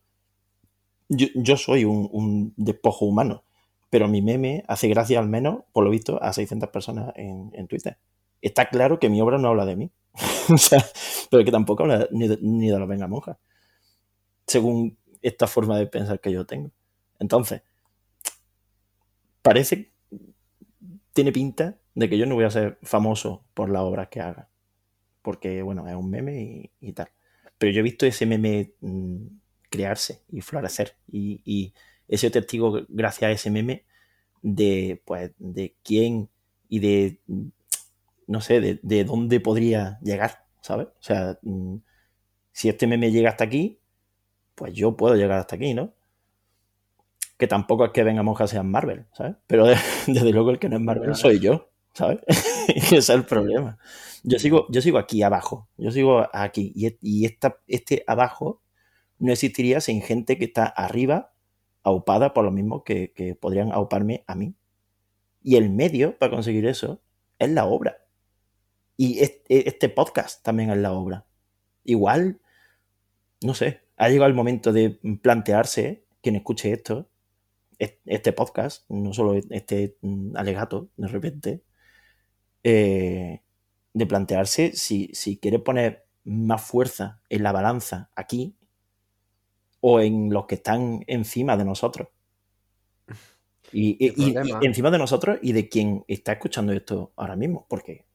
[1.09, 3.43] Yo, soy un, despojo humano,
[3.89, 7.97] pero mi meme hace gracia al menos, por lo visto, a 600 personas en, Twitter.
[8.41, 9.91] Está claro que mi obra no habla de mí,
[11.31, 13.37] pero que tampoco habla ni de, ni de los venga monjas,
[14.47, 16.71] según esta forma de pensar que yo tengo.
[17.19, 17.61] Entonces,
[19.43, 19.91] parece,
[21.13, 24.49] tiene pinta de que yo no voy a ser famoso por las obras que haga.
[25.21, 27.09] Porque, bueno, es un meme y, tal.
[27.59, 29.27] Pero yo he visto ese meme mm,
[29.69, 30.95] crearse y florecer.
[31.07, 31.73] Y, y
[32.07, 33.85] he sido testigo, gracias a ese meme,
[34.41, 36.29] de, pues, de quién
[36.69, 37.19] y de,
[38.27, 40.87] no sé, de, dónde podría llegar, ¿sabes?
[40.87, 41.77] O sea, mm,
[42.51, 43.79] si este meme llega hasta aquí,
[44.55, 45.93] pues yo puedo llegar hasta aquí, ¿no?
[47.43, 49.35] Que tampoco es que venga monjas sean Marvel, ¿sabes?
[49.47, 49.65] Pero
[50.07, 51.73] desde luego el que no es Marvel soy yo.
[51.93, 52.19] ¿sabes?
[52.69, 53.77] Ese es el problema.
[54.23, 58.61] Yo sigo, yo sigo aquí abajo, yo sigo aquí y, y esta, este abajo
[59.19, 61.33] no existiría sin gente que está arriba
[61.83, 64.55] aupada por lo mismo que, que podrían auparme a mí.
[65.41, 67.01] Y el medio para conseguir eso
[67.39, 67.97] es la obra.
[68.95, 71.25] Y este podcast también es la obra.
[71.83, 72.39] Igual,
[73.41, 77.09] no sé, ha llegado el momento de plantearse, quien escuche esto,
[78.05, 79.97] este podcast, no solo este
[80.35, 81.63] alegato de repente,
[82.63, 83.41] eh,
[83.93, 88.55] de plantearse si, si quiere poner más fuerza en la balanza aquí
[89.81, 92.07] o en los que están encima de nosotros.
[93.75, 93.97] Y,
[94.61, 98.05] encima de nosotros y de quien está escuchando esto ahora mismo, porque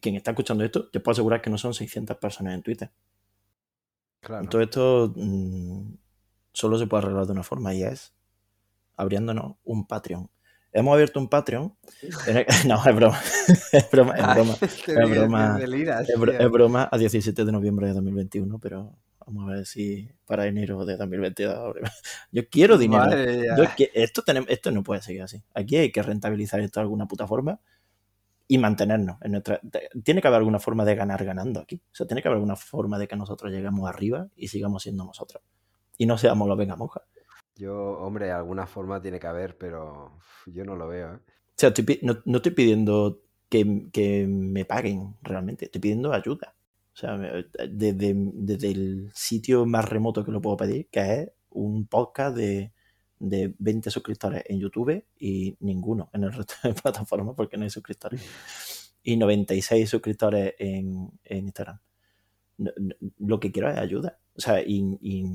[0.00, 2.90] quien está escuchando esto, te puedo asegurar que no son 600 personas en Twitter.
[4.18, 4.48] Claro.
[4.48, 5.94] Todo esto mm,
[6.52, 8.13] solo se puede arreglar de una forma y es
[8.96, 10.28] abriéndonos un Patreon.
[10.72, 11.74] Hemos abierto un Patreon.
[12.26, 13.20] el- No, es broma.
[13.72, 14.54] Es broma, es broma.
[14.54, 18.58] Te es ríes broma, de liras, Es, es broma a 17 de noviembre de 2021,
[18.58, 21.54] pero vamos a ver si para enero de 2022.
[21.54, 21.82] abre.
[22.32, 23.10] Yo quiero dinero.
[23.56, 25.42] Yo que- esto, tenemos, esto no puede seguir así.
[25.54, 27.60] Aquí hay que rentabilizar esto de alguna puta forma
[28.46, 29.60] y mantenernos en nuestra.
[30.02, 31.76] Tiene que haber alguna forma de ganar ganando aquí.
[31.90, 35.04] O sea, tiene que haber alguna forma de que nosotros lleguemos arriba y sigamos siendo
[35.04, 35.42] nosotros.
[35.96, 37.02] Y no seamos los venga moja.
[37.56, 41.18] Yo, hombre, alguna forma tiene que haber, pero yo no lo veo, ¿eh?
[41.18, 46.54] O sea, no, estoy pidiendo que, me paguen realmente, estoy pidiendo ayuda.
[46.92, 51.86] O sea, me- desde, el sitio más remoto que lo puedo pedir, que es un
[51.86, 52.72] podcast de,
[53.18, 57.70] de 20 suscriptores en YouTube y ninguno en el resto de plataformas porque no hay
[57.70, 58.94] suscriptores.
[59.02, 61.78] Y 96 suscriptores en, Instagram.
[63.18, 64.18] Lo que quiero es ayuda.
[64.36, 65.28] O sea, y,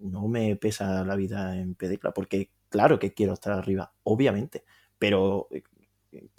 [0.00, 4.64] no me pesa la vida en pedirla, porque claro que quiero estar arriba, obviamente,
[4.98, 5.62] pero eh,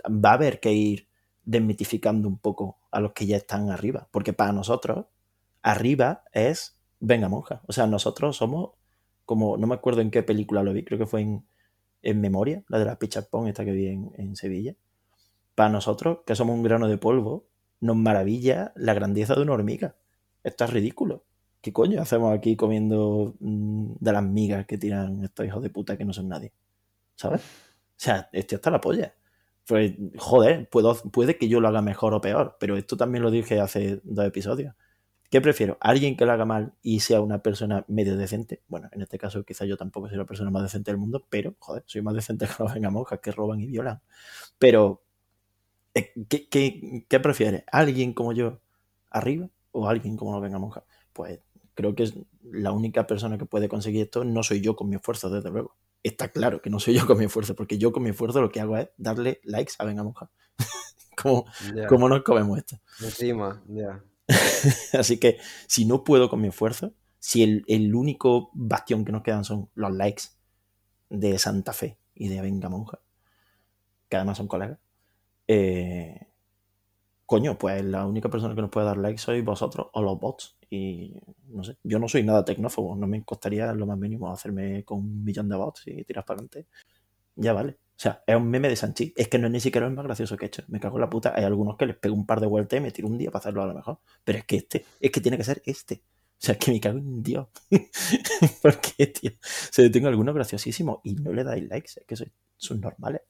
[0.09, 1.07] va a haber que ir
[1.45, 5.05] desmitificando un poco a los que ya están arriba, porque para nosotros,
[5.61, 7.61] arriba es venga monja.
[7.67, 8.71] O sea, nosotros somos
[9.25, 11.45] como, no me acuerdo en qué película lo vi, creo que fue en,
[12.01, 14.75] en Memoria, la de la Pichapón, esta que vi en, en Sevilla.
[15.55, 17.47] Para nosotros, que somos un grano de polvo,
[17.79, 19.95] nos maravilla la grandeza de una hormiga.
[20.43, 21.23] Esto es ridículo.
[21.63, 25.97] ¿Qué coño hacemos aquí comiendo mm, de las migas que tiran estos hijos de puta
[25.97, 26.51] que no son nadie?
[27.15, 27.39] ¿Sabes?
[27.41, 27.45] O
[27.95, 29.15] sea, esto está la polla.
[29.65, 33.61] Pues, joder, puede que yo lo haga mejor o peor, pero esto también lo dije
[33.61, 34.75] hace dos episodios.
[35.29, 35.77] ¿Qué prefiero?
[35.79, 38.61] ¿Alguien que lo haga mal y sea una persona medio decente?
[38.67, 41.55] Bueno, en este caso quizá yo tampoco soy la persona más decente del mundo, pero,
[41.59, 44.01] joder, soy más decente que los venga monjas que roban y violan.
[44.59, 45.01] Pero,
[45.93, 46.49] eh, ¿qué,
[47.07, 47.63] qué, prefieres?
[47.71, 48.59] ¿Alguien como yo
[49.11, 50.83] arriba o alguien como los venga monjas?
[51.13, 51.39] Pues
[51.75, 54.95] creo que es la única persona que puede conseguir esto no soy yo con mi
[54.95, 55.75] esfuerzo, desde luego.
[56.03, 58.51] Está claro que no soy yo con mi esfuerzo, porque yo con mi esfuerzo lo
[58.51, 60.29] que hago es darle likes a Venga Monja.
[61.21, 62.77] ¿Cómo, Ya, ¿Cómo nos comemos esto?
[63.01, 64.03] Encima, ya.
[64.93, 69.23] Así que si no puedo con mi esfuerzo, si el, el único bastión que nos
[69.23, 70.23] quedan son los likes
[71.09, 72.99] de Santa Fe y de Venga Monja,
[74.09, 74.79] que además son colegas,
[75.47, 76.27] eh,
[77.33, 80.55] coño, pues la única persona que nos puede dar likes sois vosotros o los bots.
[80.69, 81.15] Y
[81.47, 84.99] no sé, yo no soy nada tecnófobo, no me costaría lo más mínimo hacerme con
[84.99, 86.67] un millón de bots y tirar para adelante.
[87.35, 87.71] Ya vale.
[87.71, 89.15] O sea, es un meme de Sanchi.
[89.17, 90.61] Es que no es ni siquiera el más gracioso que he hecho.
[90.67, 91.33] Me cago en la puta.
[91.35, 93.39] Hay algunos que les pego un par de vueltas y me tiro un día para
[93.39, 93.97] hacerlo a lo mejor.
[94.23, 96.03] Pero es que este, es que tiene que ser este.
[96.33, 97.47] O sea, es que me cago en Dios.
[98.61, 99.31] ¿Por qué, tío?
[99.31, 101.93] O sea, tengo algunos graciosísimos y no le dais likes.
[101.95, 103.21] Es que sois, son normales.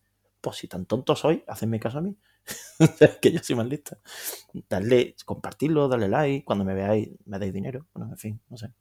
[0.41, 2.17] Pues si tan tonto soy, hacedme caso a mí.
[3.21, 3.97] que yo soy más lista.
[4.69, 6.45] Darle, compartirlo, darle like.
[6.45, 7.85] Cuando me veáis, me dais dinero.
[7.93, 8.71] Bueno, en fin, no sé.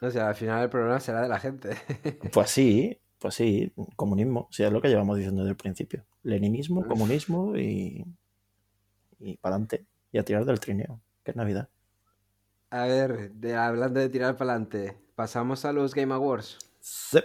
[0.00, 1.70] O sea, al final el problema será de la gente.
[2.32, 6.04] Pues sí, pues sí, comunismo, sí, es lo que llevamos diciendo desde el principio.
[6.24, 8.04] Leninismo, comunismo y,
[9.20, 9.86] y para adelante.
[10.10, 11.68] Y a tirar del trineo, que es Navidad.
[12.70, 16.58] A ver, de- hablando de tirar para adelante, pasamos a los Game Awards.
[16.80, 17.20] Sí.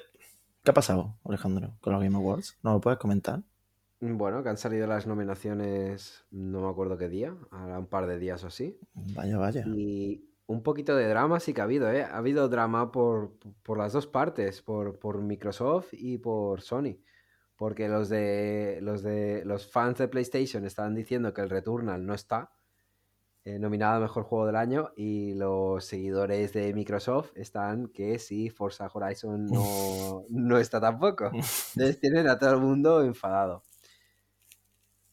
[0.63, 2.57] ¿Qué ha pasado, Alejandro, con los Game Awards?
[2.61, 3.41] ¿No lo puedes comentar?
[3.99, 8.19] Bueno, que han salido las nominaciones, no me acuerdo qué día, ahora un par de
[8.19, 8.79] días o así.
[8.93, 9.63] Vaya, vaya.
[9.65, 12.03] Y un poquito de drama sí que ha habido, ¿eh?
[12.03, 13.33] Ha habido drama por,
[13.63, 16.99] por las dos partes, por, por Microsoft y por Sony.
[17.55, 22.13] Porque los de, los de los fans de PlayStation estaban diciendo que el Returnal no
[22.13, 22.51] está
[23.43, 28.49] eh, nominado a Mejor Juego del Año y los seguidores de Microsoft están que sí,
[28.49, 31.25] Forza Horizon no, no está tampoco.
[31.33, 33.63] Entonces tienen a todo el mundo enfadado.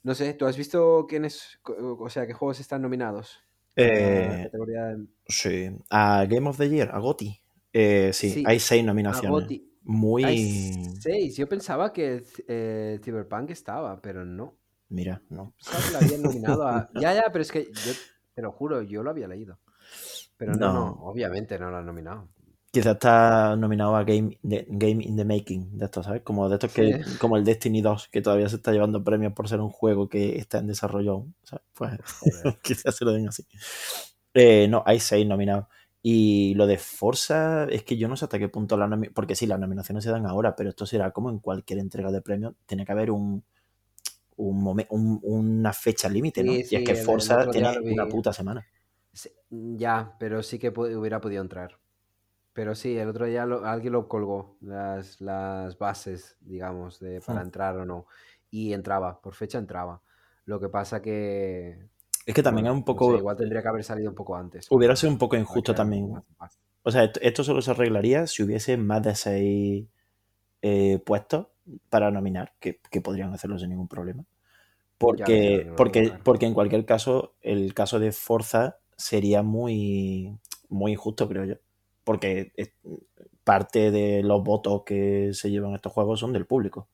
[0.05, 3.41] No sé, ¿tú has visto quiénes, o sea, qué juegos están nominados?
[3.75, 5.71] La Eh, categoría de- sí.
[5.91, 7.41] A Game of the Year, a GOTY.
[7.73, 9.31] Eh, sí, Sí, hay seis a nominaciones.
[9.31, 9.71] GOTY.
[9.83, 10.25] Muy.
[10.25, 11.37] Hay seis.
[11.37, 14.57] Yo pensaba que eh, Cyberpunk estaba, pero no.
[14.91, 15.53] Mira, no.
[15.57, 16.89] Pensaba que lo habían nominado a...
[16.95, 17.93] Ya, ya, pero es que yo
[18.35, 19.59] te lo juro, yo lo había leído.
[20.37, 20.91] Pero no, no, No.
[21.05, 22.29] obviamente no lo han nominado.
[22.75, 26.23] Quizá está nominado a Game, de- Game in the Making, de estos, ¿sabes?
[26.23, 27.19] Como de estos que, Sí.
[27.21, 30.37] como el Destiny 2, que todavía se está llevando premios por ser un juego que
[30.39, 31.65] está en desarrollo aún, ¿sabes?
[31.73, 31.93] Pues
[32.63, 33.47] quizás se lo den así.
[34.35, 35.67] Eh, no, hay seis nominados.
[36.03, 39.37] Y lo de Forza, es que yo no sé hasta qué punto la nomi- porque
[39.37, 42.55] sí, las nominaciones se dan ahora, pero esto será como en cualquier entrega de premios,
[42.67, 43.45] tiene que haber un,
[44.37, 46.53] un momen- un- una fecha límite, ¿no?
[46.55, 48.67] Sí, y es que Forza tiene una puta semana.
[49.13, 51.79] Sí, Ya, pero sí que hubiera podido entrar.
[52.55, 57.43] Pero sí, el otro día lo- alguien lo colgó, las, las bases, digamos, de para
[57.43, 58.07] entrar o no.
[58.51, 60.01] Y entraba, por fecha entraba.
[60.47, 61.89] Lo que pasa que,
[62.27, 63.17] Es que también bueno, es un poco.
[63.17, 64.69] igual tendría que haber salido un poco antes.
[64.71, 66.23] Hubiera sido un poco injusto también.
[66.85, 69.87] O sea, esto, esto solo se arreglaría si hubiese más de seis
[70.63, 71.49] eh, puestos
[71.91, 74.25] para nominar, que, que podrían hacerlo sin ningún problema.
[74.99, 80.39] Porque, no porque, porque en cualquier caso, el caso de Forza sería muy,
[80.69, 81.57] muy injusto, creo yo.
[82.05, 82.53] Porque
[83.43, 86.89] parte de los votos que se llevan estos juegos son del público.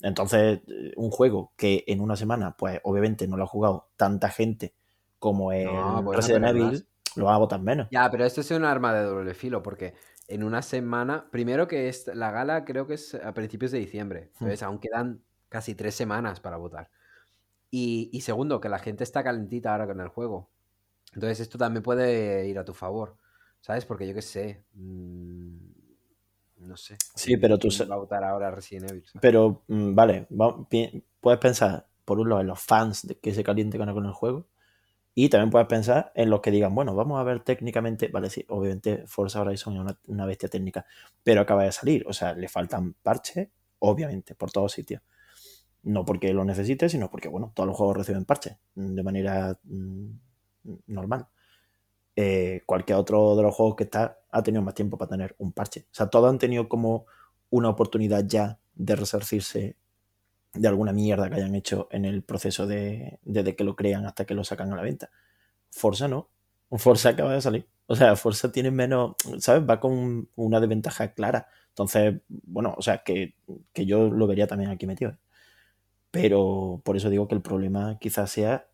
[0.00, 4.28] Entonces, eh, un juego que en una semana, pues obviamente no lo ha jugado tanta
[4.28, 4.74] gente
[5.18, 7.88] como el No, bueno, Resident Evil, lo van a votar menos.
[7.90, 9.94] Ya, pero esto es un arma de doble filo, porque
[10.28, 14.30] en una semana, primero que es, la gala creo que es a principios de diciembre,
[14.34, 14.44] Hmm.
[14.44, 16.90] entonces aún quedan casi tres semanas para votar.
[17.70, 20.48] Y, y segundo, que la gente está calentita ahora con el juego.
[21.14, 23.16] Entonces esto también puede ir a tu favor,
[23.60, 23.84] ¿sabes?
[23.84, 25.56] Porque yo qué sé, mm,
[26.60, 26.96] no sé.
[27.14, 29.04] Sí, pero tú ¿quién sa- va a votar ahora Resident Evil?
[29.06, 29.20] ¿sabes?
[29.20, 33.34] Pero, mm, vale, va- pi- puedes pensar, por un lado, en los fans de que
[33.34, 34.46] se calienten con el juego.
[35.14, 38.08] Y también puedes pensar en los que digan, bueno, vamos a ver técnicamente.
[38.08, 40.86] Vale, sí, obviamente Forza Horizon es una, una bestia técnica,
[41.24, 42.04] pero acaba de salir.
[42.08, 43.48] O sea, le faltan parches,
[43.80, 45.02] obviamente, por todos sitios.
[45.82, 49.58] No porque lo necesite, sino porque, bueno, todos los juegos reciben parches mm, de manera
[49.64, 50.06] mm,
[50.88, 51.28] normal.
[52.20, 55.52] Eh, cualquier otro de los juegos que está ha tenido más tiempo para tener un
[55.52, 55.82] parche.
[55.82, 57.06] O sea, todos han tenido como
[57.48, 59.76] una oportunidad ya de resarcirse
[60.52, 64.24] de alguna mierda que hayan hecho en el proceso de, desde que lo crean hasta
[64.24, 65.10] que lo sacan a la venta.
[65.70, 66.28] Forza no.
[66.72, 67.68] Forza acaba de salir.
[67.86, 69.62] O sea, Forza tiene menos, ¿sabes?
[69.70, 71.46] Va con una desventaja clara.
[71.68, 73.36] Entonces, bueno, o sea, que,
[73.72, 75.12] que yo lo vería también aquí metido.
[75.12, 75.18] ¿eh?
[76.10, 78.66] Pero por eso digo que el problema quizás sea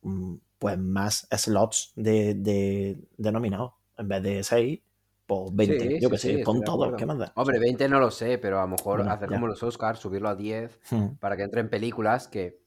[0.00, 3.72] mm, pues más slots de, de, de nominados.
[3.96, 4.80] En vez de 6,
[5.26, 5.78] pues 20.
[5.80, 6.74] Sí, yo sí, que sí, sé, estoy pon de todo.
[6.76, 6.96] acuerdo.
[6.96, 7.32] ¿Qué más da?
[7.36, 9.36] Hombre, 20 no lo sé, pero a lo mejor Bueno, hacer ya.
[9.36, 11.16] como los Oscars, subirlo a 10 Hmm.
[11.20, 12.60] para que entren películas que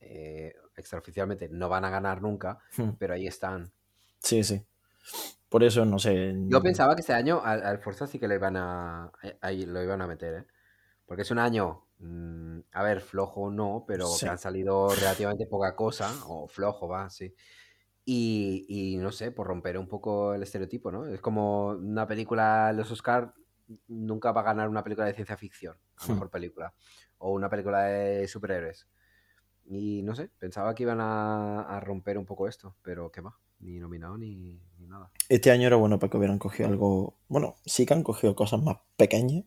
[0.00, 2.90] eh, extraoficialmente no van a ganar nunca, Hmm.
[2.98, 3.72] pero ahí están.
[4.20, 4.64] Sí, sí.
[5.48, 6.34] Por eso no sé.
[6.48, 9.82] Yo pensaba que este año al, al Forza sí que le iban a, ahí lo
[9.82, 10.44] iban a meter, ¿eh?
[11.06, 14.24] Porque es un año, mm, a ver, flojo no, pero Sí.
[14.26, 17.34] que han salido relativamente poca cosa, o flojo, va, sí.
[18.04, 21.06] Y, y no sé, por romper un poco el estereotipo, ¿no?
[21.06, 23.34] Es como una película, los Oscar
[23.88, 26.12] nunca va a ganar una película de ciencia ficción, a Hmm.
[26.12, 26.72] mejor película,
[27.18, 28.86] o una película de superhéroes.
[29.68, 33.36] Y no sé, pensaba que iban a, a romper un poco esto, pero qué va,
[33.58, 35.10] ni nominado ni, ni nada.
[35.28, 37.16] Este año era bueno para que hubieran cogido algo.
[37.26, 39.44] Bueno, sí que han cogido cosas más pequeñas.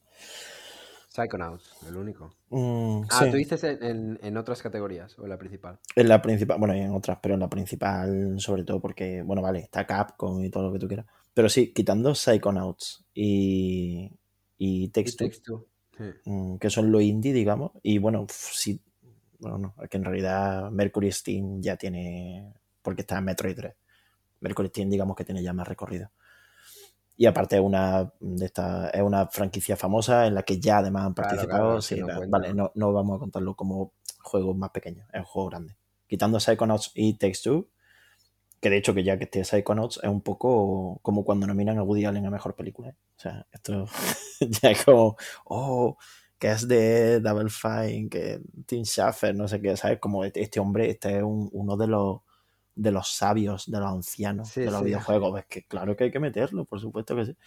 [1.24, 2.34] Psychonauts, el único.
[2.50, 5.80] Mm, Ah, sí, tú dices en, en- en otras categorías o en la principal.
[5.96, 9.60] en la principal, bueno, en otras, pero en la principal, sobre todo porque, bueno, vale,
[9.60, 11.06] está Capcom y todo lo que tú quieras.
[11.34, 14.12] Pero sí, quitando Psychonauts y,
[14.58, 14.92] y.
[14.96, 15.30] Sí.
[16.26, 18.82] mm, que son lo indie, digamos, y bueno, sí,
[19.40, 23.76] bueno, no, es que en realidad Mercury Steam ya tiene, porque está en Metroid 3.
[24.42, 26.12] Mercury Steam, digamos que tiene ya más recorrido.
[27.20, 31.06] Y aparte es una de esta, es una franquicia famosa en la que ya además
[31.06, 31.64] han participado.
[31.66, 32.72] claro, sí, no vale, ¿no?
[32.76, 33.92] no, vamos a contarlo como
[34.24, 35.76] juegos más pequeños, es un juego grande.
[36.08, 37.68] Quitando Psychonauts y Takes Two,
[38.62, 41.84] que de hecho que ya que esté Psychonauts es un poco como cuando nominan a
[41.84, 42.90] Woody Allen a Mejor Película.
[42.90, 42.96] ¿eh?
[43.18, 43.86] O sea, esto
[44.64, 45.98] ya es como, oh,
[46.40, 50.00] que es de Double Fine, que Tim Schafer, no sé qué, ¿sabes?
[50.00, 52.22] Como este este hombre, este es un- uno de los
[52.82, 54.86] de los sabios, de los ancianos Sí, de los sí.
[54.86, 55.39] videojuegos.
[55.39, 57.38] Es que claro que hay que meterlo, por supuesto que sí.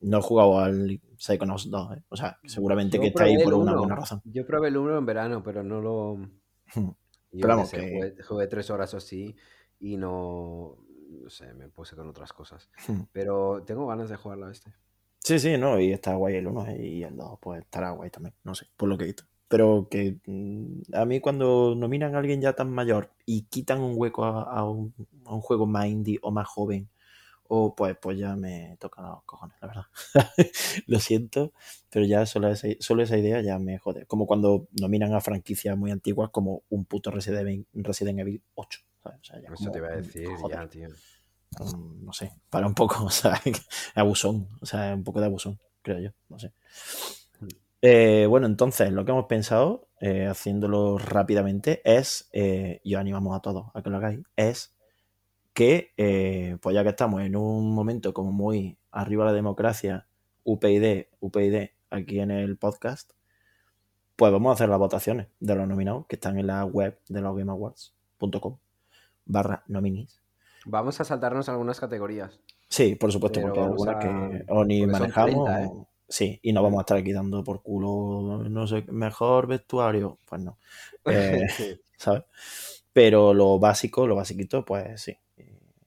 [0.00, 2.02] No he jugado al Psychonauts 2, ¿eh?
[2.08, 4.20] o sea, seguramente Yo que está ahí por una buena razón.
[4.24, 6.16] Yo probé el 1 en verano, pero no lo.
[6.16, 6.28] Hmm.
[6.74, 6.94] Yo
[7.30, 9.34] Pero qué vamos, sé, que- jugué, jugué tres horas o así
[9.80, 10.76] y no.
[11.22, 12.68] No sé, me puse con otras cosas.
[12.88, 13.02] Hmm.
[13.12, 14.74] Pero tengo ganas de jugarlo a este.
[15.20, 18.34] Sí, sí, no, y está guay el 1 y el 2, pues estará guay también,
[18.44, 19.24] no sé, por lo que he visto.
[19.48, 23.94] Pero que mm, a mí cuando nominan a alguien ya tan mayor y quitan un
[23.96, 24.94] hueco a, a un,
[25.26, 26.88] a un juego más indie o más joven,
[27.48, 29.84] o pues, pues ya me toca los cojones, la verdad.
[30.86, 31.52] lo siento,
[31.90, 34.06] pero ya solo esa, solo esa idea ya me jode.
[34.06, 38.80] Como cuando nominan a franquicias muy antiguas como un puto Resident Evil, Resident Evil 8.
[39.02, 39.20] ¿sabes?
[39.20, 40.88] O sea, ya Eso como, te iba a decir joder, ya, tío.
[41.58, 43.40] mm, no sé, para un poco, o sea,
[43.94, 46.52] abusón, o sea, un poco de abusón, creo yo, no sé.
[47.86, 53.36] Eh, bueno, entonces lo que hemos pensado, eh, haciéndolo rápidamente, es, eh, y os animamos
[53.36, 54.74] a todos a que lo hagáis, es
[55.52, 60.06] que, eh, pues ya que estamos en un momento como muy arriba de la democracia,
[60.44, 63.10] UPyD, UPyD, aquí en el podcast,
[64.16, 67.20] pues vamos a hacer las votaciones de los nominados que están en la web de
[67.20, 68.56] los gameawards.com
[69.26, 70.22] barra nominis.
[70.64, 72.40] Vamos a saltarnos algunas categorías.
[72.68, 75.44] Sí, por supuesto, Pero porque algunas a- que o ni manejamos.
[75.44, 79.48] 30, o- Sí, y no vamos a estar aquí dando por culo, no sé, mejor
[79.48, 80.18] vestuario.
[80.24, 80.58] Pues no.
[81.06, 81.80] Eh, Sí.
[81.96, 82.22] ¿sabes?
[82.92, 85.18] Pero lo básico, lo basiquito, pues sí.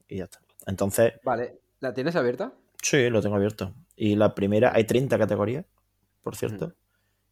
[0.09, 0.41] Y, ya está.
[0.65, 2.51] Entonces, Vale, ¿la tienes abierta?
[2.81, 3.73] sí, lo tengo abierto.
[3.95, 5.65] Y la primera, hay 30 categorías,
[6.21, 6.73] por cierto.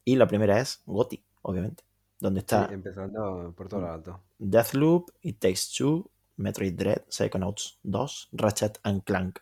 [0.06, 1.84] Y la primera es GOTY, obviamente.
[2.22, 4.22] Donde está Sí, empezando por todo lo alto.
[4.40, 9.40] Deathloop, It Takes Two, Metroid Dread, Psychonauts 2, Ratchet and Clank,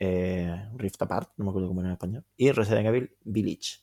[0.00, 3.78] eh, Rift Apart, no me acuerdo cómo era en español, y Resident Evil Village.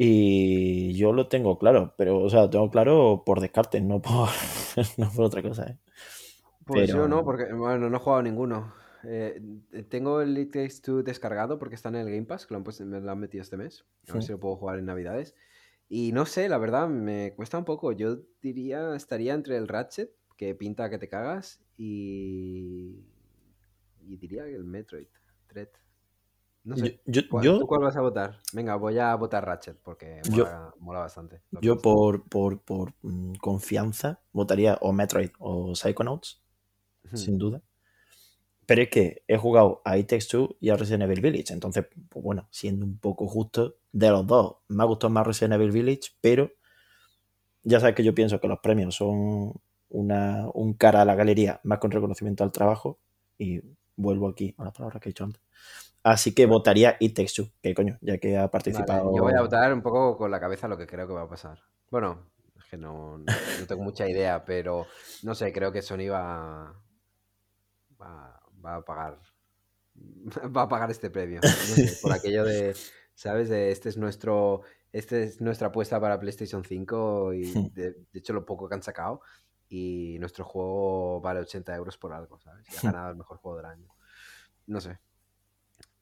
[0.00, 4.28] Y yo lo tengo claro, pero, o sea, lo tengo claro por descarte, no por,
[4.96, 5.78] no por otra cosa, ¿eh?
[6.64, 8.72] Pues Pero- yo no, porque bueno, no he jugado ninguno.
[9.04, 9.40] Eh,
[9.88, 12.64] tengo el It Takes Two descargado porque está en el Game Pass, que lo han,
[12.64, 13.86] puesto- me lo han metido este mes.
[14.08, 15.34] A ver si lo puedo jugar en Navidades.
[15.88, 17.92] Y no sé, la verdad, me cuesta un poco.
[17.92, 23.00] Yo diría, estaría entre el Ratchet, que pinta que te cagas, y.
[24.08, 25.06] Y diría que el Metroid
[25.48, 25.68] Dread.
[26.64, 27.00] No sé.
[27.06, 28.38] yo, ¿Cuál, yo- ¿Tú cuál vas a votar?
[28.52, 30.46] Venga, voy a votar Ratchet porque Yo-
[30.80, 31.40] mola, bastante.
[31.62, 36.42] yo por, por, por mm, confianza votaría o Metroid o Psychonauts,
[37.06, 37.16] Ujú.
[37.16, 37.62] sin duda.
[38.66, 41.54] Pero es que he jugado a It Takes Two y a Resident Evil Village.
[41.54, 45.54] Entonces, pues bueno, siendo un poco justo, de los dos, me ha gustado más Resident
[45.54, 46.50] Evil Village, pero
[47.62, 49.54] ya sabes que yo pienso que los premios son
[49.88, 52.98] una, un cara a la galería más con reconocimiento al trabajo.
[53.38, 53.62] Y
[53.98, 55.42] vuelvo aquí a la palabra que he dicho antes.
[56.02, 59.14] Así que votaría It Takes Two, que coño, ya que ha Vale, participado.
[59.14, 61.28] yo voy a votar un poco con la cabeza lo que creo que va a
[61.28, 61.58] pasar.
[61.90, 63.24] Bueno, es que no, no,
[63.66, 64.86] tengo mucha idea, pero
[65.24, 66.74] no sé, creo que Sony va,
[68.00, 69.18] va, va a pagar
[70.56, 71.40] va a pagar este premio.
[71.42, 72.74] No sé, por aquello de,
[73.14, 73.48] ¿sabes?
[73.48, 77.74] De este es nuestro, este es nuestra apuesta para PlayStation 5 y Hmm.
[77.74, 79.20] de, de hecho lo poco que han sacado
[79.68, 82.66] y nuestro juego vale 80 euros por algo, ¿sabes?
[82.72, 82.92] Y ha Hmm.
[82.92, 83.88] ganado el mejor juego del año.
[84.66, 84.98] No sé.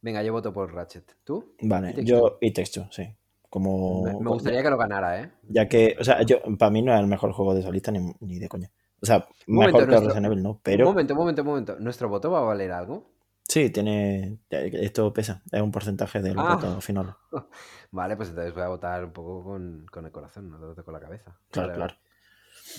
[0.01, 1.17] Venga, yo voto por Ratchet.
[1.25, 1.55] ¿Tú?
[1.63, 3.15] Vale, yo Takes Two, sí.
[3.51, 4.03] Como.
[4.05, 5.31] Me, me gustaría que lo ganara, ¿eh?
[5.49, 7.91] Ya que, o sea, yo, para mí no es el mejor juego de esa lista
[7.91, 8.71] ni, ni de coña.
[9.01, 11.43] O sea, Un mejor momento, que nuestro- Resident Evil, no, Un pero momento, un momento,
[11.43, 11.77] un momento.
[11.79, 13.11] ¿Nuestro voto va a valer algo?
[13.49, 14.39] sí, tiene.
[14.51, 16.57] Esto pesa, es un porcentaje de los Ah.
[16.57, 17.15] votos finales.
[17.93, 20.85] Vale, pues entonces voy a votar un poco con, con el corazón, no lo voto
[20.85, 21.39] con la cabeza.
[21.51, 21.95] Claro, Vale, claro.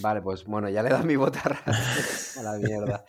[0.02, 3.04] Vale, pues bueno, ya le he dado mi voto a la mierda.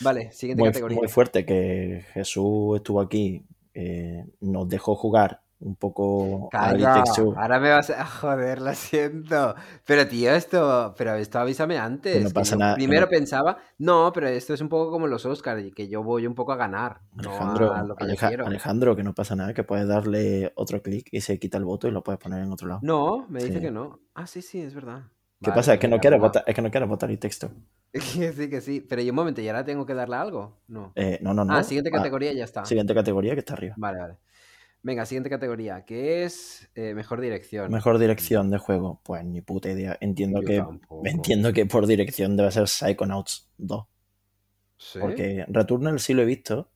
[0.00, 0.96] Vale, siguiente Muy, categoría.
[0.98, 7.02] muy fuerte que Jesús estuvo aquí, eh, nos dejó jugar un poco Calla,
[7.36, 9.56] ahora me vas a joder, lo siento.
[9.84, 12.22] Pero tío, esto, pero esto avísame antes.
[12.22, 15.74] No pasa nada, Primero no- pensaba, no, pero esto es un poco como los Oscars,
[15.74, 18.46] que yo voy un poco a ganar, no Alejandro, a lo que yo Aleja- quiero.
[18.46, 21.88] Alejandro, que no pasa nada, que puedes darle otro clic y se quita el voto
[21.88, 22.80] y lo puedes poner en otro lado.
[22.84, 23.60] No, me dice Sí.
[23.60, 23.98] que no.
[24.14, 25.02] Ah, sí, sí, es verdad.
[25.40, 25.72] ¿Qué pasa?
[25.74, 26.28] Es pues que no quieres toma.
[26.28, 27.50] votar, es que no quieres votar Takes Two.
[27.92, 28.80] Que sí, que sí.
[28.80, 30.60] Pero y un momento, ¿y ahora tengo que darle algo?
[30.68, 30.92] No.
[30.96, 31.54] Eh, no, no, no.
[31.54, 32.64] Ah, siguiente Ah, categoría y ya está.
[32.64, 33.74] siguiente categoría que está arriba.
[33.78, 34.14] Vale, vale.
[34.82, 37.70] Venga, siguiente categoría, que es eh, mejor dirección.
[37.70, 39.96] Mejor dirección de juego, pues ni puta idea.
[40.00, 41.02] Entiendo Yo que tampoco.
[41.06, 43.84] entiendo que por dirección debe ser Psychonauts 2,
[44.76, 44.98] ¿Sí?
[45.00, 46.70] porque Returnal sí lo he visto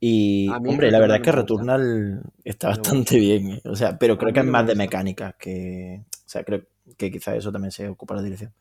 [0.00, 3.62] y hombre, la verdad es que Returnal está bastante bien, ¿eh?
[3.64, 6.66] o sea, pero creo que es no más de mecánica que, sea, creo
[6.98, 8.52] que quizá eso también se ocupa la dirección.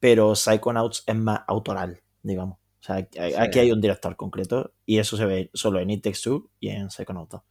[0.00, 2.58] Pero Psychonauts es más autoral, digamos.
[2.58, 3.34] O sea, aquí, Sí.
[3.38, 6.68] aquí hay un director concreto y eso se ve solo en It Takes Two y
[6.70, 7.42] en Psychonauts 2.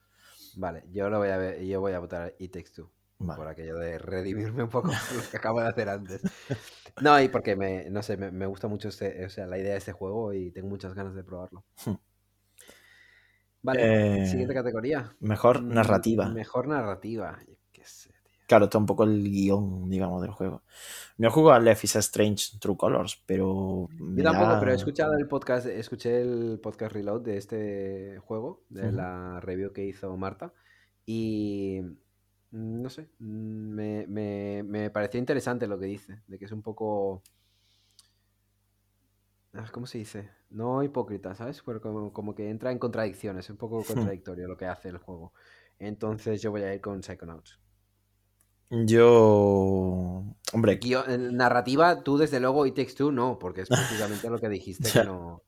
[0.57, 2.91] Vale, yo lo voy a ver, yo voy a votar It Takes Two.
[3.19, 3.37] Vale.
[3.37, 6.21] Por aquello de redimirme un poco lo que acabo de hacer antes.
[7.01, 9.73] No, y porque me, no sé, me, me gusta mucho este, o sea, la idea
[9.73, 11.63] de este juego y tengo muchas ganas de probarlo.
[11.85, 11.93] Hmm.
[13.63, 15.15] Vale, Eh, siguiente categoría.
[15.19, 16.27] Mejor Mm, narrativa.
[16.29, 17.37] Mejor narrativa.
[17.47, 18.40] Yo qué sé, tío.
[18.51, 20.61] Claro, está un poco el guion, digamos, del juego.
[21.17, 23.87] No he jugado a Life is Strange True Colors, pero.
[23.97, 28.63] Yo tampoco, da- pero he escuchado el podcast, escuché el podcast Reload de este juego,
[28.67, 30.51] de la review que hizo Marta,
[31.05, 31.79] y
[32.51, 36.51] mm, no sé, mm, me, me- me pareció interesante lo que dice, de que es
[36.51, 37.23] un poco...
[39.53, 40.29] ah, ¿Cómo se dice?
[40.49, 41.61] No hipócrita, ¿sabes?
[41.65, 44.97] Pero como, como que entra en contradicciones, es un poco contradictorio lo que hace el
[44.97, 45.31] juego.
[45.79, 47.59] Entonces yo voy a ir con Psychonauts.
[48.71, 50.23] Yo.
[50.53, 54.49] Hombre, en narrativa, tú desde luego y Takes Two no, porque es precisamente lo que
[54.49, 55.43] dijiste que no,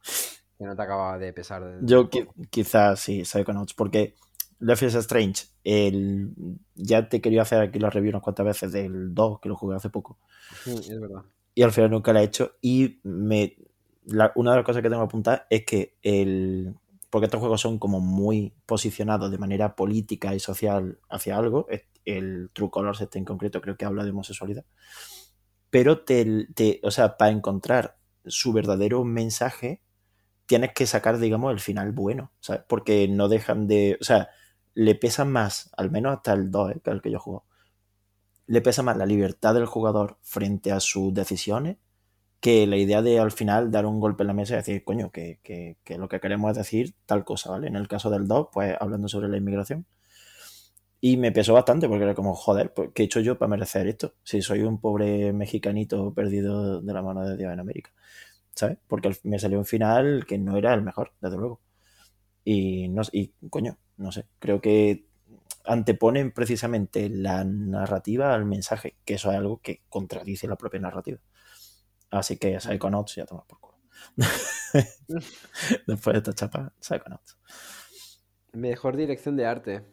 [0.57, 1.63] que no te acababa de pesar.
[1.63, 4.15] del yo qui- quizás sí, Psychonauts, porque
[4.59, 6.29] Life is Strange, el...
[6.75, 9.75] ya te quería hacer aquí la review unas cuantas veces del 2, que lo jugué
[9.75, 10.17] hace poco,
[10.63, 11.23] Sí, es verdad.
[11.53, 12.53] y al final nunca la he hecho.
[12.61, 13.57] Y me...
[14.05, 16.73] la- una de las cosas que tengo que apuntar es que el.
[17.13, 21.67] Porque estos juegos son como muy posicionados de manera política y social hacia algo,
[22.05, 24.65] el True Colors este en concreto creo que habla de homosexualidad.
[25.69, 29.83] Pero te, te o sea, para encontrar su verdadero mensaje,
[30.47, 32.63] tienes que sacar, digamos, el final bueno, ¿sabes?
[32.67, 34.29] Porque no dejan de, o sea,
[34.73, 36.81] le pesa más, al menos hasta el 2, ¿eh?
[36.83, 37.45] que es el que yo juego,
[38.47, 41.77] le pesa más la libertad del jugador frente a sus decisiones
[42.43, 45.11] que la idea de al final dar un golpe en la mesa y decir, coño,
[45.11, 45.39] que,
[45.97, 47.67] lo que queremos es decir tal cosa, ¿vale?
[47.67, 49.85] En el caso del 2, pues hablando sobre la inmigración.
[50.99, 53.87] Y me pesó bastante porque era como, joder, pues, ¿qué he hecho yo para merecer
[53.87, 54.15] esto?
[54.23, 57.91] Si soy un pobre mexicanito perdido de la mano de Dios en América,
[58.53, 58.77] ¿sabes?
[58.87, 61.61] Porque me salió un final que no era el mejor, desde luego.
[62.43, 65.05] Y, no, y coño, no sé, creo que
[65.63, 71.19] anteponen precisamente la narrativa al mensaje, que eso es algo que contradice la propia narrativa.
[72.13, 73.77] Así que Psychonauts ya toma por culo.
[75.87, 77.39] Después de esta chapa, Psychonauts.
[78.53, 79.83] Mejor dirección de arte.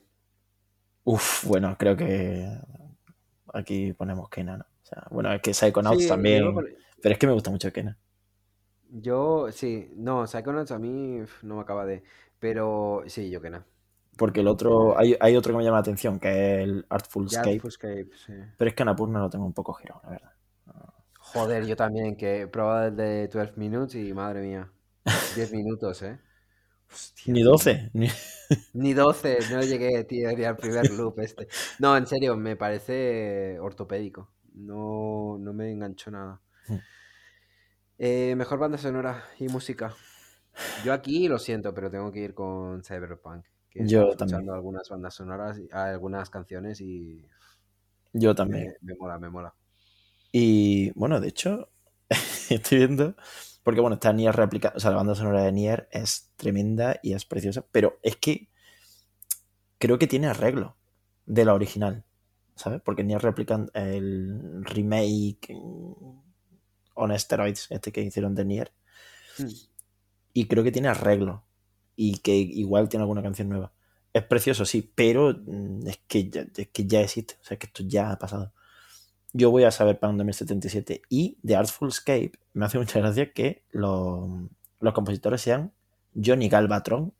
[1.04, 2.46] Uf, bueno, creo que
[3.54, 4.64] aquí ponemos Kena, ¿no?
[4.64, 6.54] O sea, bueno, es que Psychonauts Sí, también.
[7.00, 7.98] Pero es que me gusta mucho Kena.
[8.90, 12.02] Yo, sí, no, Psychonauts a mí no me acaba de.
[12.38, 13.64] Pero sí, yo que no.
[14.18, 17.26] Porque el otro, hay, hay otro que me llama la atención, que es el Artful
[17.26, 17.62] Escape.
[17.66, 18.34] Escape, sí.
[18.58, 20.32] Pero es que Annapurna lo tengo un poco girado, la verdad.
[21.32, 24.72] Joder, yo también, que he probado el de 12 Minutes y madre mía.
[25.32, 26.20] 10 minutos, ¿eh?
[26.92, 27.44] Hostia, Ni tío.
[27.44, 27.90] 12.
[27.94, 28.08] Ni...
[28.72, 31.48] Ni 12, no llegué, tío, ni al primer loop este.
[31.78, 34.32] No, en serio, me parece ortopédico.
[34.54, 36.40] No, no me enganchó nada.
[36.66, 36.80] Hmm.
[37.98, 39.94] Eh, mejor banda sonora y música.
[40.84, 43.44] Yo aquí lo siento, pero tengo que ir con Cyberpunk.
[43.70, 44.42] Que Yo estado también.
[44.42, 47.28] escuchando algunas bandas sonoras, algunas canciones y
[48.12, 48.72] Yo también.
[48.82, 49.54] me, me mola, me mola.
[50.32, 51.70] Y bueno, de hecho,
[52.50, 53.16] estoy viendo,
[53.62, 57.14] porque bueno, está Nier replica, o sea, la banda sonora de Nier es tremenda y
[57.14, 58.48] es preciosa, pero es que
[59.78, 60.76] creo que tiene arreglo
[61.26, 62.04] de la original,
[62.54, 62.80] ¿sabes?
[62.82, 65.48] Porque Nier replican el remake
[66.94, 68.72] on steroids, este que hicieron de Nier,
[69.38, 69.48] Hmm.
[70.32, 71.44] y creo que tiene arreglo
[71.96, 73.72] y que igual tiene alguna canción nueva.
[74.12, 77.66] Es precioso, sí, pero mm, es que ya, es que ya existe, o sea, que
[77.66, 78.52] esto ya ha pasado.
[79.32, 83.32] Yo voy a saber para un 2077 y de Artful Escape me hace mucha gracia
[83.32, 84.28] que los,
[84.80, 85.72] los compositores sean
[86.14, 87.12] Johnny Galvatron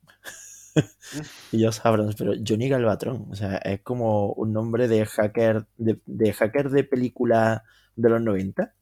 [1.51, 5.99] y Josh Abrams, pero Johnny Galvatron, o sea, es como un nombre de hacker de,
[6.05, 7.63] de hacker de película
[7.95, 8.73] de los 90,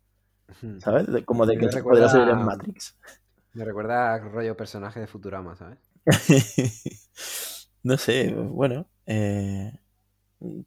[0.63, 0.79] Hmm.
[0.79, 1.05] ¿sabes?
[1.05, 2.97] De- como de Me que recuerda- podría ser en Matrix.
[3.53, 5.77] Me recuerda a rollo personaje de Futurama, ¿sabes?
[7.83, 9.71] no sé, bueno, eh,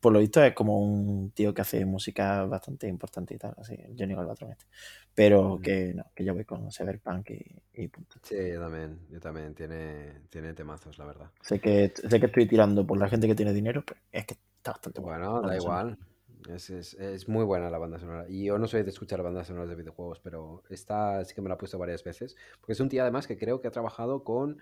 [0.00, 3.76] por lo visto es como un tío que hace música bastante importante y tal, así,
[3.98, 4.66] Johnny Galvatron este.
[5.14, 5.62] Pero Ujú.
[5.62, 8.16] que no, que yo voy con Cyberpunk y, y punto.
[8.22, 9.54] Sí, yo también, yo también.
[9.54, 11.30] Tiene, tiene temazos, la verdad.
[11.48, 14.34] Sé que, sé que estoy tirando por la gente que tiene dinero, pero es que
[14.56, 15.18] está bastante bueno.
[15.18, 15.98] Bueno, da igual.
[16.48, 18.26] Es, es- es muy buena la banda sonora.
[18.28, 21.48] Y yo no soy de escuchar bandas sonoras de videojuegos, pero esta sí que me
[21.48, 22.36] la he puesto varias veces.
[22.60, 24.58] Porque es un tío además que creo que ha trabajado con...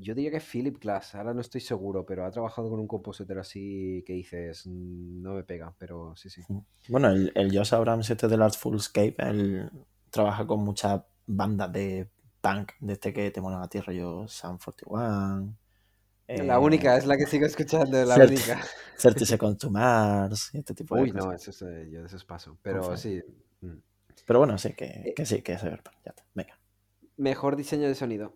[0.00, 3.38] Yo diría que Philip Glass, ahora no estoy seguro, pero ha trabajado con un compositor
[3.38, 6.42] así que dices, "Mm, no me pega, pero sí, sí.
[6.88, 9.70] Bueno, el, el Josh Abrams este del Artful Escape, él
[10.10, 12.08] trabaja con muchas bandas de
[12.40, 15.56] punk, de este que te molan a ti, rollo Sam 41.
[16.34, 18.60] La única, es la que sigo escuchando, la Cert- única.
[18.98, 21.30] 30 Seconds to Mars, y este tipo de Uy, cosas.
[21.30, 22.58] no, eso es, eh, yo de esos paso.
[22.62, 23.20] Pero Uf, sí.
[23.62, 23.78] mm.
[24.26, 25.96] Pero bueno, sí, que, Eh, que sí, que es Cyberpunk.
[26.04, 26.58] Ya está, venga.
[27.16, 28.34] Mejor diseño de sonido.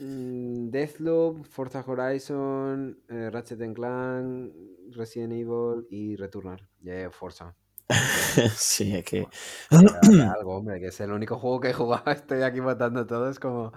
[0.00, 4.52] Mm, Deathloop, Forza Horizon, eh, Ratchet and Clank,
[4.92, 6.60] Resident Evil y Returnal.
[6.82, 7.56] Yeah, Forza.
[8.54, 9.26] sí, es que.
[9.70, 12.04] Algo, hombre, que es el único juego que he jugado.
[12.12, 13.28] Estoy aquí votando todo.
[13.28, 13.72] Es como.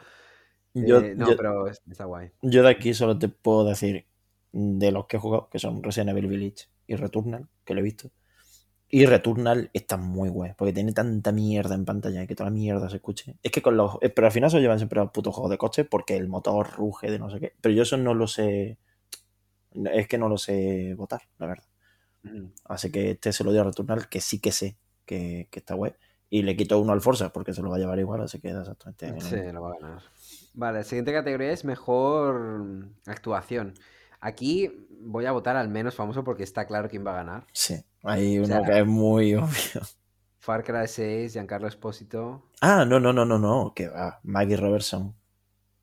[0.73, 2.31] Yo, eh, no, yo, pero es- está guay.
[2.41, 4.05] yo de aquí solo te puedo decir
[4.53, 7.83] de los que he jugado, que son Resident Evil Village y Returnal, que lo he
[7.83, 8.09] visto.
[8.93, 12.53] Y Returnal está muy guay, porque tiene tanta mierda en pantalla y que toda la
[12.53, 13.37] mierda se escuche.
[13.41, 13.97] Es que con los.
[14.01, 16.27] eh, Pero al final se llevan siempre a los putos juegos de coche porque el
[16.27, 17.53] motor ruge de no sé qué.
[17.61, 18.77] Pero yo eso no lo sé.
[19.93, 21.63] Es que no lo sé votar, la verdad.
[22.23, 22.47] Mm.
[22.65, 24.75] Así que este se lo dio a Returnal, que sí que sé
[25.05, 25.93] que, que está guay.
[26.29, 28.53] Y le quito uno al Forza, porque se lo va a llevar igual, así que
[28.53, 30.01] da exactamente Sí, lo va a ganar.
[30.53, 33.73] Vale, la siguiente categoría es mejor actuación.
[34.21, 37.47] Aquí voy a votar al menos famoso porque está claro quién va a ganar.
[37.51, 39.81] Sí, hay O uno sea, que es muy obvio.
[40.39, 42.43] Far Cry 6, Giancarlo Esposito.
[42.61, 44.19] Ah, no, no, no, no, no, que va.
[44.23, 45.13] Maggie Robertson.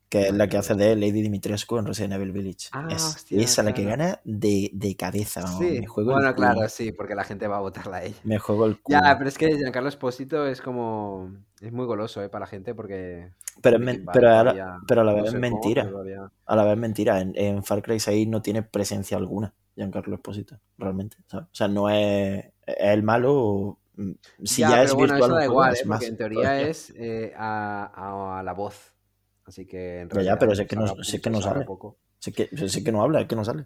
[0.09, 2.69] Que es la que hace de Lady Dimitrescu en Resident Evil Village.
[2.71, 3.97] Ah, es hostia, esa la que claro.
[4.03, 5.59] gana de, de cabeza, vamos.
[5.59, 6.47] Sí, Me juego el bueno, culo.
[6.47, 8.17] claro, sí, porque la gente va a votarla a ella.
[8.23, 8.99] Me juego el culo.
[9.01, 11.31] Ya, pero es que Giancarlo Esposito es como.
[11.61, 12.29] Es muy goloso, ¿eh?
[12.29, 13.31] Para la gente, porque.
[13.61, 15.87] pero, es men- pero, a la, todavía- pero a la no vez es mentira.
[15.89, 17.21] todavía- A la vez es mentira.
[17.21, 21.17] En, en Far Cry 6 no tiene presencia alguna Giancarlo Esposito, realmente.
[21.27, 21.45] ¿sabes?
[21.47, 23.77] O sea, no es, es el malo.
[23.95, 24.11] mm,
[24.43, 25.85] Si ya, pero es bueno, virtual eso da igual, es ¿eh?
[25.85, 28.93] más Porque en teoría es eh, a, a- a la voz.
[29.49, 30.39] Así que en Ya, ya, realidad.
[30.39, 31.65] pero es que no- es que no sale.
[31.65, 31.97] poco.
[32.25, 33.65] Es que, es que no habla, es que no sale.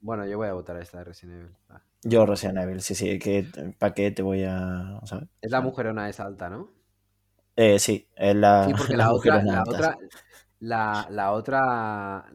[0.00, 1.56] Bueno, yo voy a votar a esta de Resident Evil.
[1.68, 1.82] Ah.
[2.04, 3.44] Yo Resident Evil, sí, sí, que
[3.78, 5.00] ¿para qué te voy a.
[5.04, 5.28] ¿sabes?
[5.42, 6.70] Es la mujerona esa alta, ¿no?
[7.56, 9.98] Eh, sí, es la, Sí, porque la la, otra, la alta, otra,
[10.60, 12.32] la, la otra,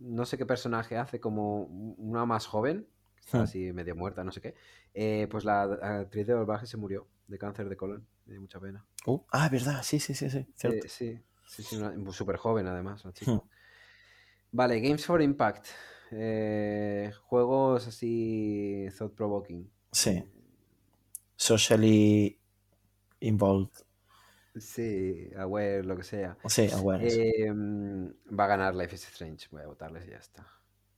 [0.00, 2.86] no sé qué personaje hace como una más joven,
[3.16, 3.42] que está Hmm.
[3.44, 4.54] así medio muerta, no sé qué.
[4.94, 8.60] eh, pues la actriz de Volvaje se murió de cáncer de colon, me dio mucha
[8.60, 8.84] pena.
[9.06, 10.46] Uh, ah, es verdad, sí, sí, sí, sí.
[10.54, 10.86] Cierto.
[10.86, 11.78] Eh, sí, sí, sí,
[12.12, 13.32] súper joven además, la chica.
[13.32, 13.40] Hmm.
[14.52, 15.66] Vale, Games for Impact.
[16.10, 19.68] eh, juegos así thought provoking.
[19.92, 20.24] Sí.
[21.36, 22.38] Socially
[23.20, 23.72] involved.
[24.56, 26.36] Sí, aware, lo que sea.
[26.46, 27.14] Sí, awareness.
[27.16, 28.06] Eh, mm,
[28.38, 29.46] va a ganar Life is Strange.
[29.50, 30.46] Voy a votarles y ya está.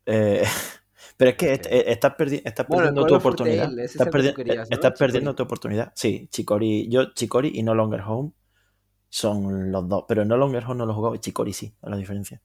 [0.06, 0.42] Eh,
[1.16, 3.78] pero es que eh, estás, perdi- estás Bueno, perdiendo tu oportunidad.
[3.78, 4.74] Estás, que perdi- tú querías, ¿no?
[4.74, 5.92] estás perdiendo tu oportunidad.
[5.94, 6.88] Sí, Chicori.
[6.88, 8.32] Yo, Chicori y No Longer Home
[9.10, 10.04] son los dos.
[10.08, 12.40] Pero No Longer Home no lo he jugado y Chicori sí, es la diferencia.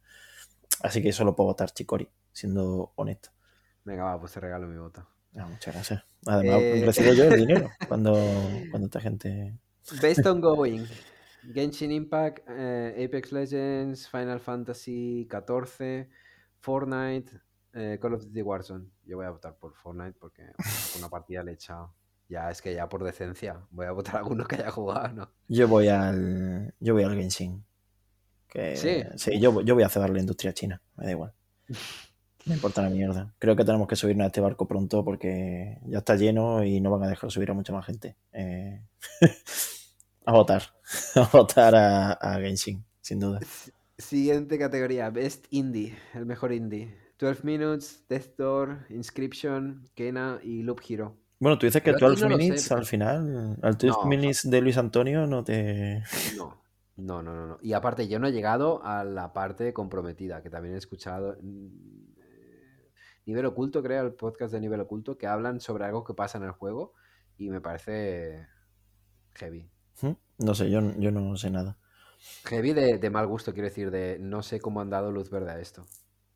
[0.82, 3.30] Así que solo puedo votar Chicori, siendo honesto.
[3.86, 5.07] Venga, va, pues te regalo mi voto.
[5.38, 6.03] Ah, muchas gracias.
[6.26, 6.84] Además, Eh.
[6.86, 8.13] recibo yo el dinero cuando,
[8.72, 9.57] cuando esta gente.
[10.01, 10.86] Based on Going.
[11.53, 16.09] Genshin Impact, eh, Apex Legends, Final Fantasy XIV,
[16.59, 17.39] Fortnite,
[17.74, 18.86] eh, Call of Duty Warzone.
[19.03, 20.41] Yo voy a votar por Fortnite porque
[20.97, 21.93] una partida le he echado.
[22.28, 23.61] Ya, es que ya por decencia.
[23.69, 25.32] Voy a votar a alguno que haya jugado, ¿no?
[25.47, 26.73] Yo voy al.
[26.80, 27.63] Yo voy al Genshin.
[28.47, 29.03] Que, Sí.
[29.17, 30.82] Sí, yo, yo voy a cebar la industria china.
[30.95, 31.34] Me da igual.
[32.45, 33.34] Me importa la mierda.
[33.39, 36.91] Creo que tenemos que subirnos a este barco pronto porque ya está lleno y no
[36.91, 38.15] van a dejar subir a mucha más gente.
[38.34, 38.82] Eh,
[40.26, 40.63] a votar.
[41.15, 43.39] A votar a, a Genshin, sin duda.
[43.97, 46.95] Siguiente categoría, Best Indie, el mejor indie.
[47.17, 51.17] 12 Minutes, Death Door, Inscription, Kena y Loop Hero.
[51.39, 53.88] Bueno, tú dices que aquí 12 no lo sé, minutes pero- al final, al 12
[53.88, 56.03] No, minutes de Luis Antonio no te.
[56.38, 56.61] No,
[56.97, 57.57] no, no, no.
[57.61, 61.38] Y aparte, yo no he llegado a la parte comprometida, que también he escuchado.
[61.41, 61.67] mm,
[62.21, 62.91] eh,
[63.25, 66.45] Nivel Oculto, creo, el podcast de Nivel Oculto, que hablan sobre algo que pasa en
[66.45, 66.93] el juego
[67.38, 68.47] y me parece
[69.33, 69.69] heavy.
[70.38, 71.77] No sé, yo, yo no sé nada.
[72.45, 75.51] Heavy de, de mal gusto, quiero decir, de no sé cómo han dado luz verde
[75.51, 75.86] a esto.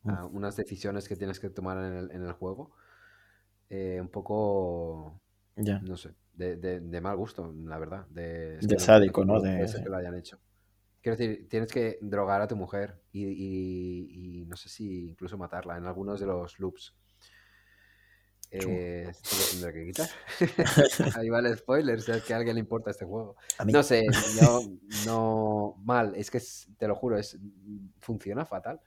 [0.04, 2.72] A unas decisiones que tienes que tomar en el, en el juego.
[3.70, 5.20] Eh, un poco,
[5.56, 5.78] Ya.
[5.80, 8.06] no sé, de, de- de mal gusto, la verdad.
[8.08, 9.40] De, De sádico, ¿no?
[9.40, 10.38] De- que lo hayan hecho.
[11.02, 15.38] Quiero decir, tienes que drogar a tu mujer y, y- y no sé si incluso
[15.38, 16.94] matarla en algunos de los loops.
[18.52, 20.08] Eh, esto lo tendré que quitar.
[21.16, 23.36] Ahí va el spoiler, es que a alguien le importa este juego.
[23.64, 24.04] No sé,
[24.40, 24.62] yo
[25.06, 25.76] no.
[25.84, 27.38] Mal, es que es- te lo juro, es
[28.00, 28.80] funciona fatal.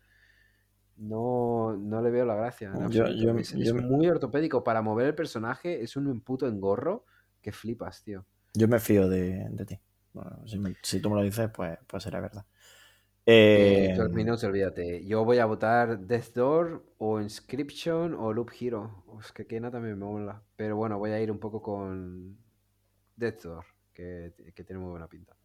[0.97, 2.71] No, no le veo la gracia.
[2.89, 4.63] Yo- yo- es, es yo- muy ortopédico.
[4.63, 7.05] Para mover el personaje es un puto engorro
[7.41, 8.25] que flipas, tío.
[8.53, 9.79] yo me fío de, de ti.
[10.13, 12.45] Bueno, si, me- si tú me lo dices, pues, pues será verdad.
[13.25, 15.05] Eh, 12 Minutes, olvídate.
[15.05, 19.03] Yo voy a votar Death Door o Inscription o Loop Hero.
[19.19, 20.41] Es que Kena también me mola.
[20.55, 22.37] Pero bueno, voy a ir un poco con
[23.15, 25.35] Death Door, que, que tiene muy buena pinta.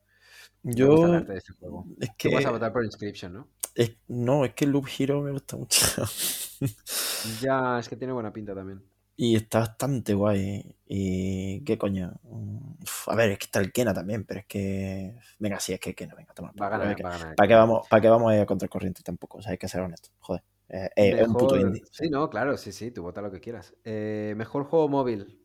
[0.65, 1.17] Yo.
[1.31, 1.87] este juego.
[2.01, 2.53] Es Tú vas a que.
[2.55, 3.49] votar por Inscription, ¿no?
[3.79, 5.79] Es- no, es que Loop Hero me gusta mucho.
[7.23, 8.83] Ya, es que tiene buena pinta también.
[9.17, 10.77] y está bastante guay.
[10.87, 11.63] Y.
[11.65, 12.15] ¿Qué coño?
[12.23, 15.17] Uf, a ver, es que está el Kena también, pero es que.
[15.39, 16.53] Venga, sí, es que Kena, venga, toma.
[16.61, 17.37] Va a por culo, ganar, es que- va a ganar.
[17.37, 19.39] ¿Para qué vamos, para qué vamos a ir a contracorriente tampoco?
[19.39, 20.11] O sea, hay que ser honesto.
[20.21, 20.43] Joder.
[20.69, 21.83] Eh, eh, es un puto indie.
[21.91, 23.75] Sí, no, claro, sí, sí, tú vota lo que quieras.
[23.85, 25.41] Eh, mejor juego móvil.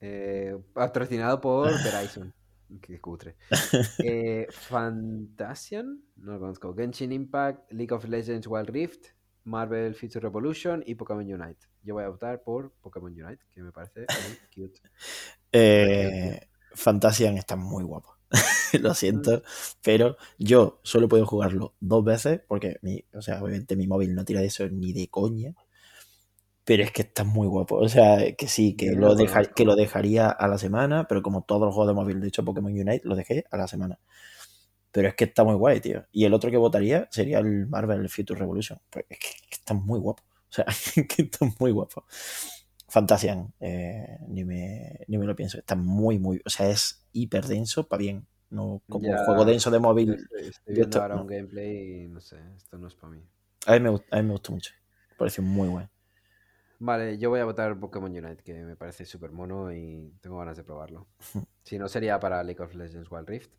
[0.00, 2.32] eh, patrocinado por Verizon.
[2.80, 3.36] Qué cutre.
[4.04, 6.74] Eh, Fantasian, no lo conozco.
[6.74, 9.06] Genshin Impact, League of Legends Wild Rift,
[9.44, 11.66] Marvel Future Revolution y Pokémon Unite.
[11.82, 14.80] Yo voy a votar por Pokémon Unite, que me parece muy cute.
[15.52, 16.40] Eh,
[16.74, 18.16] Fantasian está muy guapo.
[18.80, 19.42] Lo siento,
[19.82, 24.24] pero yo solo puedo jugarlo dos veces porque mi, o sea, obviamente mi móvil no
[24.24, 25.54] tira de eso ni de coña.
[26.70, 27.78] Pero es que está muy guapo.
[27.78, 31.42] O sea, que sí, que lo, deja- que lo dejaría a la semana, pero como
[31.42, 33.98] todos los juegos de móvil, de hecho Pokémon Unite, lo dejé a la semana.
[34.92, 36.06] Pero es que está muy guay, tío.
[36.12, 38.78] Y el otro que votaría sería el Marvel Future Revolution.
[38.88, 40.22] Pues es que, está muy guapo.
[40.48, 40.64] O sea,
[41.08, 42.04] que está muy guapo.
[42.88, 45.58] Fantasian, eh, ni, me, ni me lo pienso.
[45.58, 46.40] Está muy, muy.
[46.44, 48.26] O sea, es hiper denso para bien.
[48.50, 50.14] no como Ya, juego denso de móvil.
[50.14, 51.22] Estoy, estoy viendo esto- ahora no.
[51.22, 53.22] un gameplay y no sé, esto no es para mí.
[53.66, 54.72] A mí me, a mí me gustó mucho.
[55.10, 55.90] Me pareció muy bueno.
[56.80, 60.56] Vale, yo voy a votar Pokémon Unite, que me parece súper mono y tengo ganas
[60.56, 61.06] de probarlo.
[61.62, 63.52] Si no sería para League of Legends Wild Rift,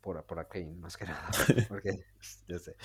[0.00, 1.28] por, por Arcane, más que nada.
[1.68, 2.04] Porque,
[2.48, 2.76] yo sé.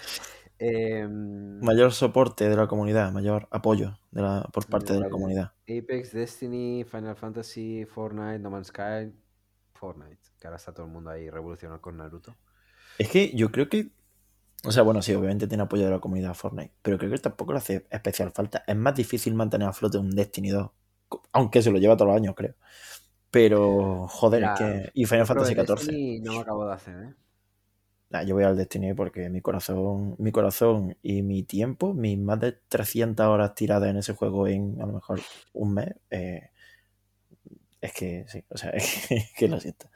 [0.58, 5.54] Em, Mayor soporte de la comunidad, mayor apoyo de la, por parte de la comunidad.
[5.64, 9.14] Apex, Destiny, Final Fantasy, Fortnite, No Man's Sky,
[9.74, 10.20] Fortnite.
[10.40, 12.36] Que ahora está todo el mundo ahí revolucionado con Naruto.
[12.98, 13.92] Es que yo creo que.
[14.66, 17.54] O sea, bueno, sí, obviamente tiene apoyo de la comunidad Fortnite, pero creo que tampoco
[17.54, 18.64] le hace especial falta.
[18.68, 20.70] Es más difícil mantener a flote un Destiny 2,
[21.32, 22.56] aunque se lo lleva todos los años, creo.
[23.32, 24.92] Pero, joder, es que.
[24.94, 26.22] Y Final Fantasy XIV.
[26.24, 27.14] No me acabo de hacer, ¿eh?
[28.10, 32.40] Nah, yo voy al Destiny porque mi corazón, mi corazón y mi tiempo, mis más
[32.40, 35.22] de 300 horas tiradas en ese juego en a lo mejor
[35.54, 36.50] un mes, eh,
[37.82, 39.90] es que sí, o sea, es que, que lo siento.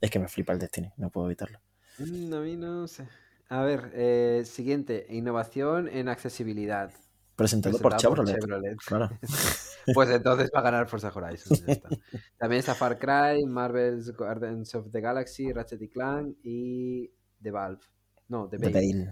[0.00, 1.60] Es que me flipa el Destiny, no puedo evitarlo.
[1.98, 3.08] Mm, A mí no sé.
[3.48, 5.06] A ver, eh, siguiente.
[5.10, 6.92] Innovación en accesibilidad.
[7.36, 8.76] Presentado, por presentado por Chevrolet.
[8.86, 9.10] Claro.
[9.92, 11.58] Pues entonces va a ganar Forza Horizon.
[11.66, 11.90] ya está.
[12.38, 17.82] También está Far Cry, Marvel's Guardians of the Galaxy, Ratchet y Clank y The Valve.
[18.28, 18.80] No, The The Bale.
[18.80, 19.08] Veil.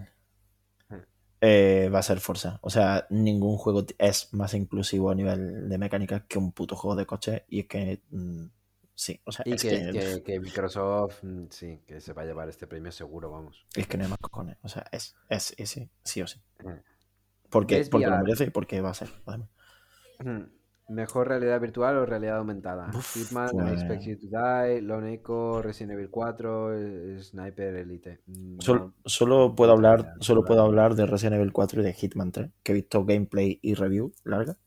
[0.89, 1.01] Ah.
[1.41, 2.57] Eh, va a ser Forza.
[2.63, 6.95] O sea, ningún juego es más inclusivo a nivel de mecánica que un puto juego
[6.95, 7.45] de coche.
[7.49, 8.01] Y es que.
[8.09, 8.45] mm,
[8.93, 12.49] sí, o sea, Y es que, que, Microsoft, mm, sí, que se va a llevar
[12.49, 13.65] este premio seguro, vamos.
[13.75, 14.57] es que no hay más cojones.
[14.63, 16.41] O sea, es, es ese, sí o sí.
[17.49, 19.09] Porque, Es porque lo merece y porque va a ser.
[20.89, 22.89] Mejor realidad virtual o realidad aumentada.
[22.93, 27.75] Uf, Hitman, pues- I Expect You to Die, Lone Echo, Resident Evil 4, eh, Sniper
[27.75, 28.19] Elite.
[28.27, 30.95] Mm, no, solo puedo hablar, solo puedo hablar.
[30.95, 34.57] de Resident Evil 4 y de Hitman 3, que he visto gameplay y review larga.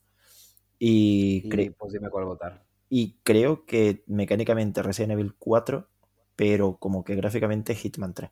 [0.79, 2.66] Y, Y pues dime cuál votar.
[2.89, 5.89] Y creo que mecánicamente Resident Evil 4,
[6.37, 8.30] pero como que gráficamente Hitman 3.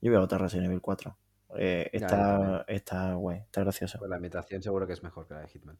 [0.00, 1.16] Yo voy a votar Resident Evil 4.
[1.56, 3.98] Eh, está, está guay, está gracioso.
[3.98, 5.78] Pues la imitación seguro que es mejor que la de Hitman.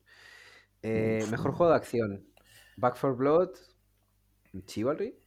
[0.82, 2.26] Eh, mejor juego de acción.
[2.76, 3.50] Back 4 Blood,
[4.66, 5.18] Chivalry,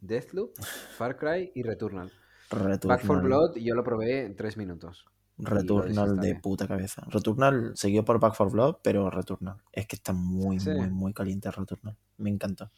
[0.00, 0.56] Deathloop,
[0.96, 2.12] Far Cry y Returnal.
[2.50, 5.06] Back 4 Returnal, Blood yo lo probé en 3 minutos.
[5.38, 7.02] Returnal de puta cabeza.
[7.08, 9.56] Returnal seguido por Back 4 Blood, pero Returnal.
[9.72, 10.70] Es que está muy, Sí.
[10.70, 11.96] muy, muy caliente Returnal.
[12.18, 12.70] Me encantó.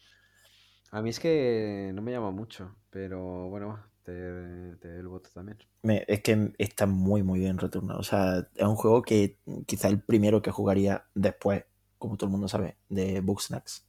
[0.91, 5.29] A mí es que no me llama mucho, pero bueno, te, te doy el voto
[5.33, 5.57] también.
[5.83, 7.97] Me- es que está muy, muy bien Returnal.
[7.99, 11.65] O sea, es un juego que quizá el primero que jugaría después,
[11.97, 13.85] como todo el mundo sabe, de Bugsnax.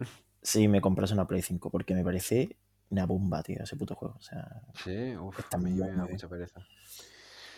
[0.42, 2.56] Si me comprase una Play 5, porque me parece
[2.90, 4.14] una bomba, tío, ese puto juego.
[4.16, 6.60] O sea, Sí, uf, Está mí muy, me da muy mucha pereza.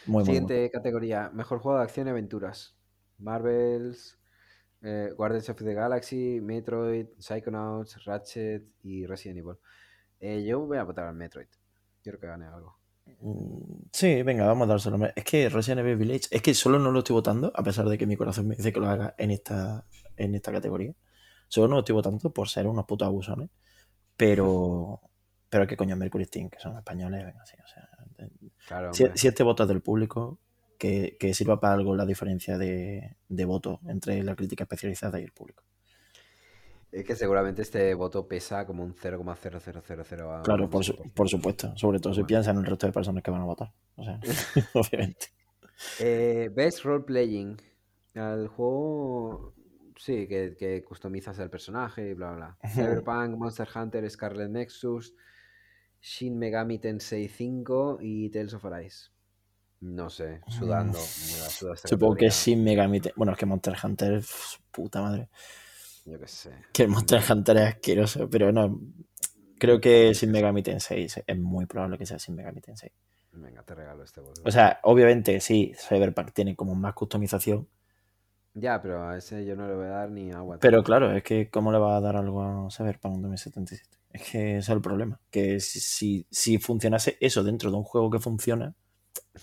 [0.08, 2.76] Muy, muy Siguiente categoría, mejor juego de acción y aventuras.
[3.18, 4.18] Marvels,
[4.82, 9.56] eh, Guardians of the Galaxy, Metroid, Psychonauts, Ratchet y Resident Evil.
[10.20, 11.48] Eh, yo voy a votar al Metroid.
[12.02, 12.78] Quiero que gane algo.
[13.20, 14.98] Mm, Sí, venga, vamos a dárselo.
[15.16, 17.98] Es que Resident Evil Village, es que solo no lo estoy votando, a pesar de
[17.98, 19.86] que mi corazón me dice que lo haga en esta,
[20.16, 20.94] en esta categoría.
[21.48, 23.50] Solo no lo estoy votando por ser unos putos abusones.
[24.16, 25.00] Pero,
[25.48, 27.87] pero que coño, Mercury Steam, que son españoles, venga, sí, o sea,
[28.66, 29.18] Claro, Si, hombre.
[29.18, 30.38] si este voto es del público,
[30.78, 35.24] que, que sirva para algo la diferencia de, de voto entre la crítica especializada y
[35.24, 35.62] el público.
[36.90, 40.42] Es que seguramente este voto pesa como un 0,0000.
[40.42, 41.76] Claro, por, su- por supuesto.
[41.76, 42.26] Sobre todo si Bueno.
[42.28, 43.72] piensan en el resto de personas que van a votar.
[43.96, 44.18] O sea,
[44.74, 45.26] obviamente.
[46.00, 47.56] Eh, Best Role Playing.
[48.14, 49.52] El juego.
[49.96, 52.56] Sí, que, que customizas el personaje y bla, bla.
[52.72, 55.14] Cyberpunk, Monster Hunter, Scarlet Nexus,
[56.10, 59.10] Shin Megami Tensei 5 y Tales of Arise.
[59.80, 60.98] No sé, sudando.
[60.98, 62.98] me la suda esta Supongo que sin Megami.
[63.00, 65.28] Te- Bueno, es que Monster Hunter, pf, puta madre.
[66.06, 66.50] Yo qué sé.
[66.72, 68.80] Que el Monster Hunter es asqueroso, pero no.
[69.58, 72.90] Creo que sin Megami Tensei es es muy probable que sea sin Megami Tensei.
[73.32, 74.40] Venga, te regalo este voto.
[74.44, 77.68] O sea, obviamente sí, Cyberpunk tiene como más customización,
[78.54, 80.58] ya, pero a ese yo no le voy a dar ni agua.
[80.60, 83.98] Pero claro, es que ¿cómo le va a dar algo a Cyberpunk 2077?
[84.12, 85.20] Es que ese es el problema.
[85.30, 88.74] Que si, si, si funcionase eso dentro de un juego que funciona,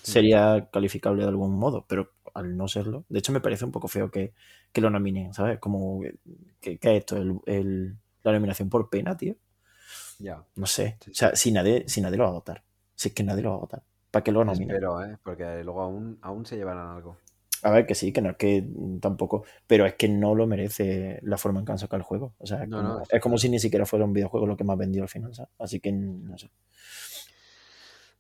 [0.02, 3.88] sería calificable de algún modo, pero al no serlo, de hecho me parece un poco
[3.90, 4.34] feo que,
[4.74, 5.60] que lo nominen, ¿sabes?
[5.60, 6.02] Como,
[6.62, 7.18] que, que es esto?
[7.18, 9.36] El, el- la nominación por pena, tío.
[10.20, 10.46] Ya.
[10.56, 11.00] No sé.
[11.00, 12.64] Sí, O sea, si nadie, si nadie lo va a votar.
[12.96, 13.84] Si es que nadie lo va a votar.
[14.12, 14.80] ¿Para qué lo nominen?
[14.80, 15.20] Espero, ¿eh?
[15.24, 17.18] Porque luego aún, aún se llevarán algo.
[17.66, 18.64] A ver, que sí, que no es que
[19.02, 22.36] tampoco, pero es que no lo merece la forma en que han sacado el juego.
[22.38, 23.42] O sea, es, No, como, no, es está como claro.
[23.42, 25.52] si ni siquiera fuera un videojuego lo que más vendió al final, ¿sabes?
[25.58, 26.52] Así que no sé.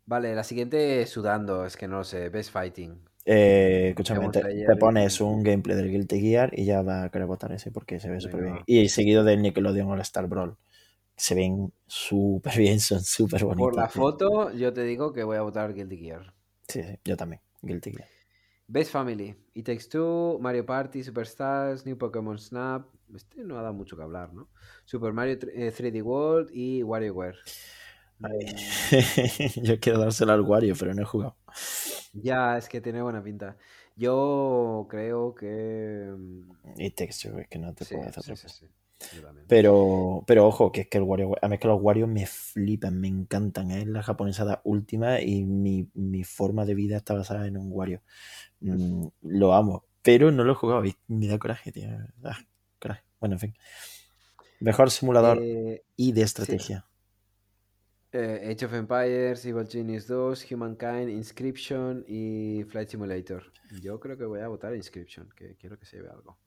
[0.07, 2.29] Vale, la siguiente sudando, es que no lo sé.
[2.29, 2.97] Best Fighting.
[3.23, 7.51] Eh, escúchame, te, pones un gameplay del Guilty Gear y ya va a querer votar
[7.51, 8.59] ese porque se ve súper bien.
[8.65, 10.57] Y seguido del Nickelodeon All Star Brawl.
[11.15, 13.63] se ven súper bien, son súper bonitos.
[13.63, 16.33] Por la foto, yo te digo que voy a votar Guilty Gear.
[16.67, 17.43] Sí, sí, yo también.
[17.61, 18.14] Guilty Gear.
[18.67, 19.35] Best Family.
[19.55, 22.87] It Takes Two, Mario Party, Superstars, New Pokémon Snap.
[23.15, 24.49] Este no ha dado mucho que hablar, ¿no?
[24.85, 27.37] Super Mario tr- eh, 3D World y WarioWare.
[28.19, 28.65] Mm,
[29.63, 31.35] yo quiero dárselo al Wario, pero no he jugado.
[32.13, 33.57] Ya, es que tiene buena pinta.
[33.95, 36.13] Yo creo que...
[36.17, 38.49] mm, Y texture, es que no te Sí, puedo hacer sí, sí.
[39.47, 42.25] Pero, pero ojo, que es que el Wario, a mí es que los Wario me
[42.25, 43.69] flipan, me encantan.
[43.71, 48.01] Es la japonesada última y mi, mi forma de vida está basada en un Wario.
[48.71, 51.89] Mm, lo amo, pero no lo he jugado y me da coraje, tío.
[52.23, 52.37] Ah,
[52.79, 53.03] coraje.
[53.19, 53.55] Bueno, en fin.
[54.59, 56.85] Mejor simulador Eh, y de estrategia.
[58.11, 63.43] eh, Age of Empires, Evil Genius 2, Humankind, Inscription y Flight Simulator.
[63.69, 66.37] Yo creo que voy a votar Inscription, que quiero que se vea algo.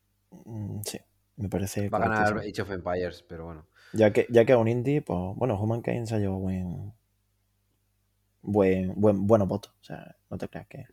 [0.46, 0.98] Mm, sí,
[1.36, 2.38] me parece Va a ganar.
[2.44, 3.66] Age of Empires, pero bueno.
[3.92, 6.94] Ya que, ya que es un indie, pues bueno, Humankind se ha llevado buen,
[8.42, 9.72] buen, buen, buenos votos.
[9.80, 10.86] O sea, no te creas que.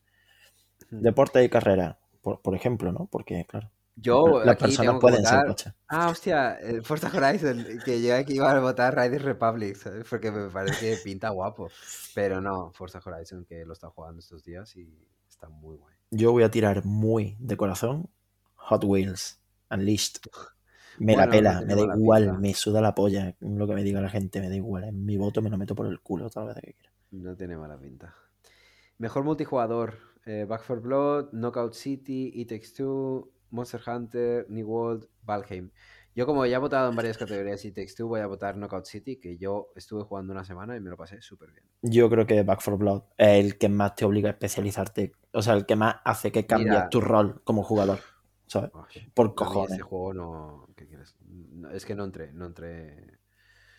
[1.02, 3.08] Deporte y carrera, por, por ejemplo, ¿no?
[3.12, 5.74] Porque, claro, Yo las personas pueden ser coches.
[5.88, 10.06] Ah, hostia, el Forza Horizon, que yo aquí iba a votar Riders Republic, ¿sabes?
[10.10, 11.70] Porque me parece que pinta guapo.
[12.14, 15.96] Pero no, Forza Horizon, que lo está jugando estos días y está muy guay.
[16.12, 18.10] Yo voy a tirar muy de corazón
[18.56, 19.40] Hot Wheels,
[19.70, 20.22] Unleashed.
[20.98, 22.40] Me la Bueno, pela, me da igual, pinta.
[22.40, 24.84] me suda la polla lo que me diga la gente, me da igual.
[24.86, 26.92] En mi voto me lo meto por el culo las veces que quiera.
[27.12, 28.14] No tiene mala pinta.
[28.98, 35.08] Mejor multijugador: eh, Back 4 Blood, Knockout City, It Takes Two, Monster Hunter, New World,
[35.24, 35.72] Valheim.
[36.16, 38.86] Yo, como ya he votado en varias categorías It Takes Two, voy a votar Knockout
[38.86, 41.64] City, que yo estuve jugando una semana y me lo pasé súper bien.
[41.82, 45.42] Yo creo que Back 4 Blood es el que más te obliga a especializarte, o
[45.42, 48.00] sea, el que más hace que cambies tu rol como jugador,
[48.48, 48.72] ¿sabes?
[49.14, 49.82] Por cojones.
[49.82, 50.70] juego no.
[50.76, 51.18] ¿qué quieres?
[51.28, 53.15] No, es que no entré, no entré.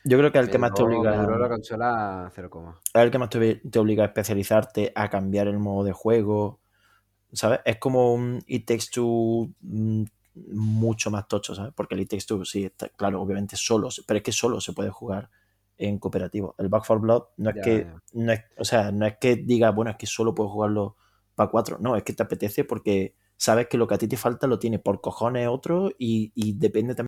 [0.09, 2.49] Yo creo que el que más te obliga la consola 0,
[2.95, 6.61] es el que más te, te obliga a especializarte, a cambiar el modo de juego,
[7.33, 7.61] ¿sabes?
[7.65, 10.05] Es como un It Takes Two mm,
[10.53, 11.73] mucho más tocho, ¿sabes?
[11.75, 14.73] Porque el It Takes Two, sí, está, claro, obviamente solo, pero es que solo se
[14.73, 15.31] puede jugar
[15.79, 16.55] en cooperativo.
[16.59, 18.03] El Back 4 Blood no es Ya, que, ya.
[18.13, 20.97] no es, o sea, no es que diga, bueno, es que solo puedo jugarlo
[21.35, 24.17] para 4, no, es que te apetece porque sabes que lo que a ti te
[24.17, 27.05] falta lo tiene por cojones otro y, y depende también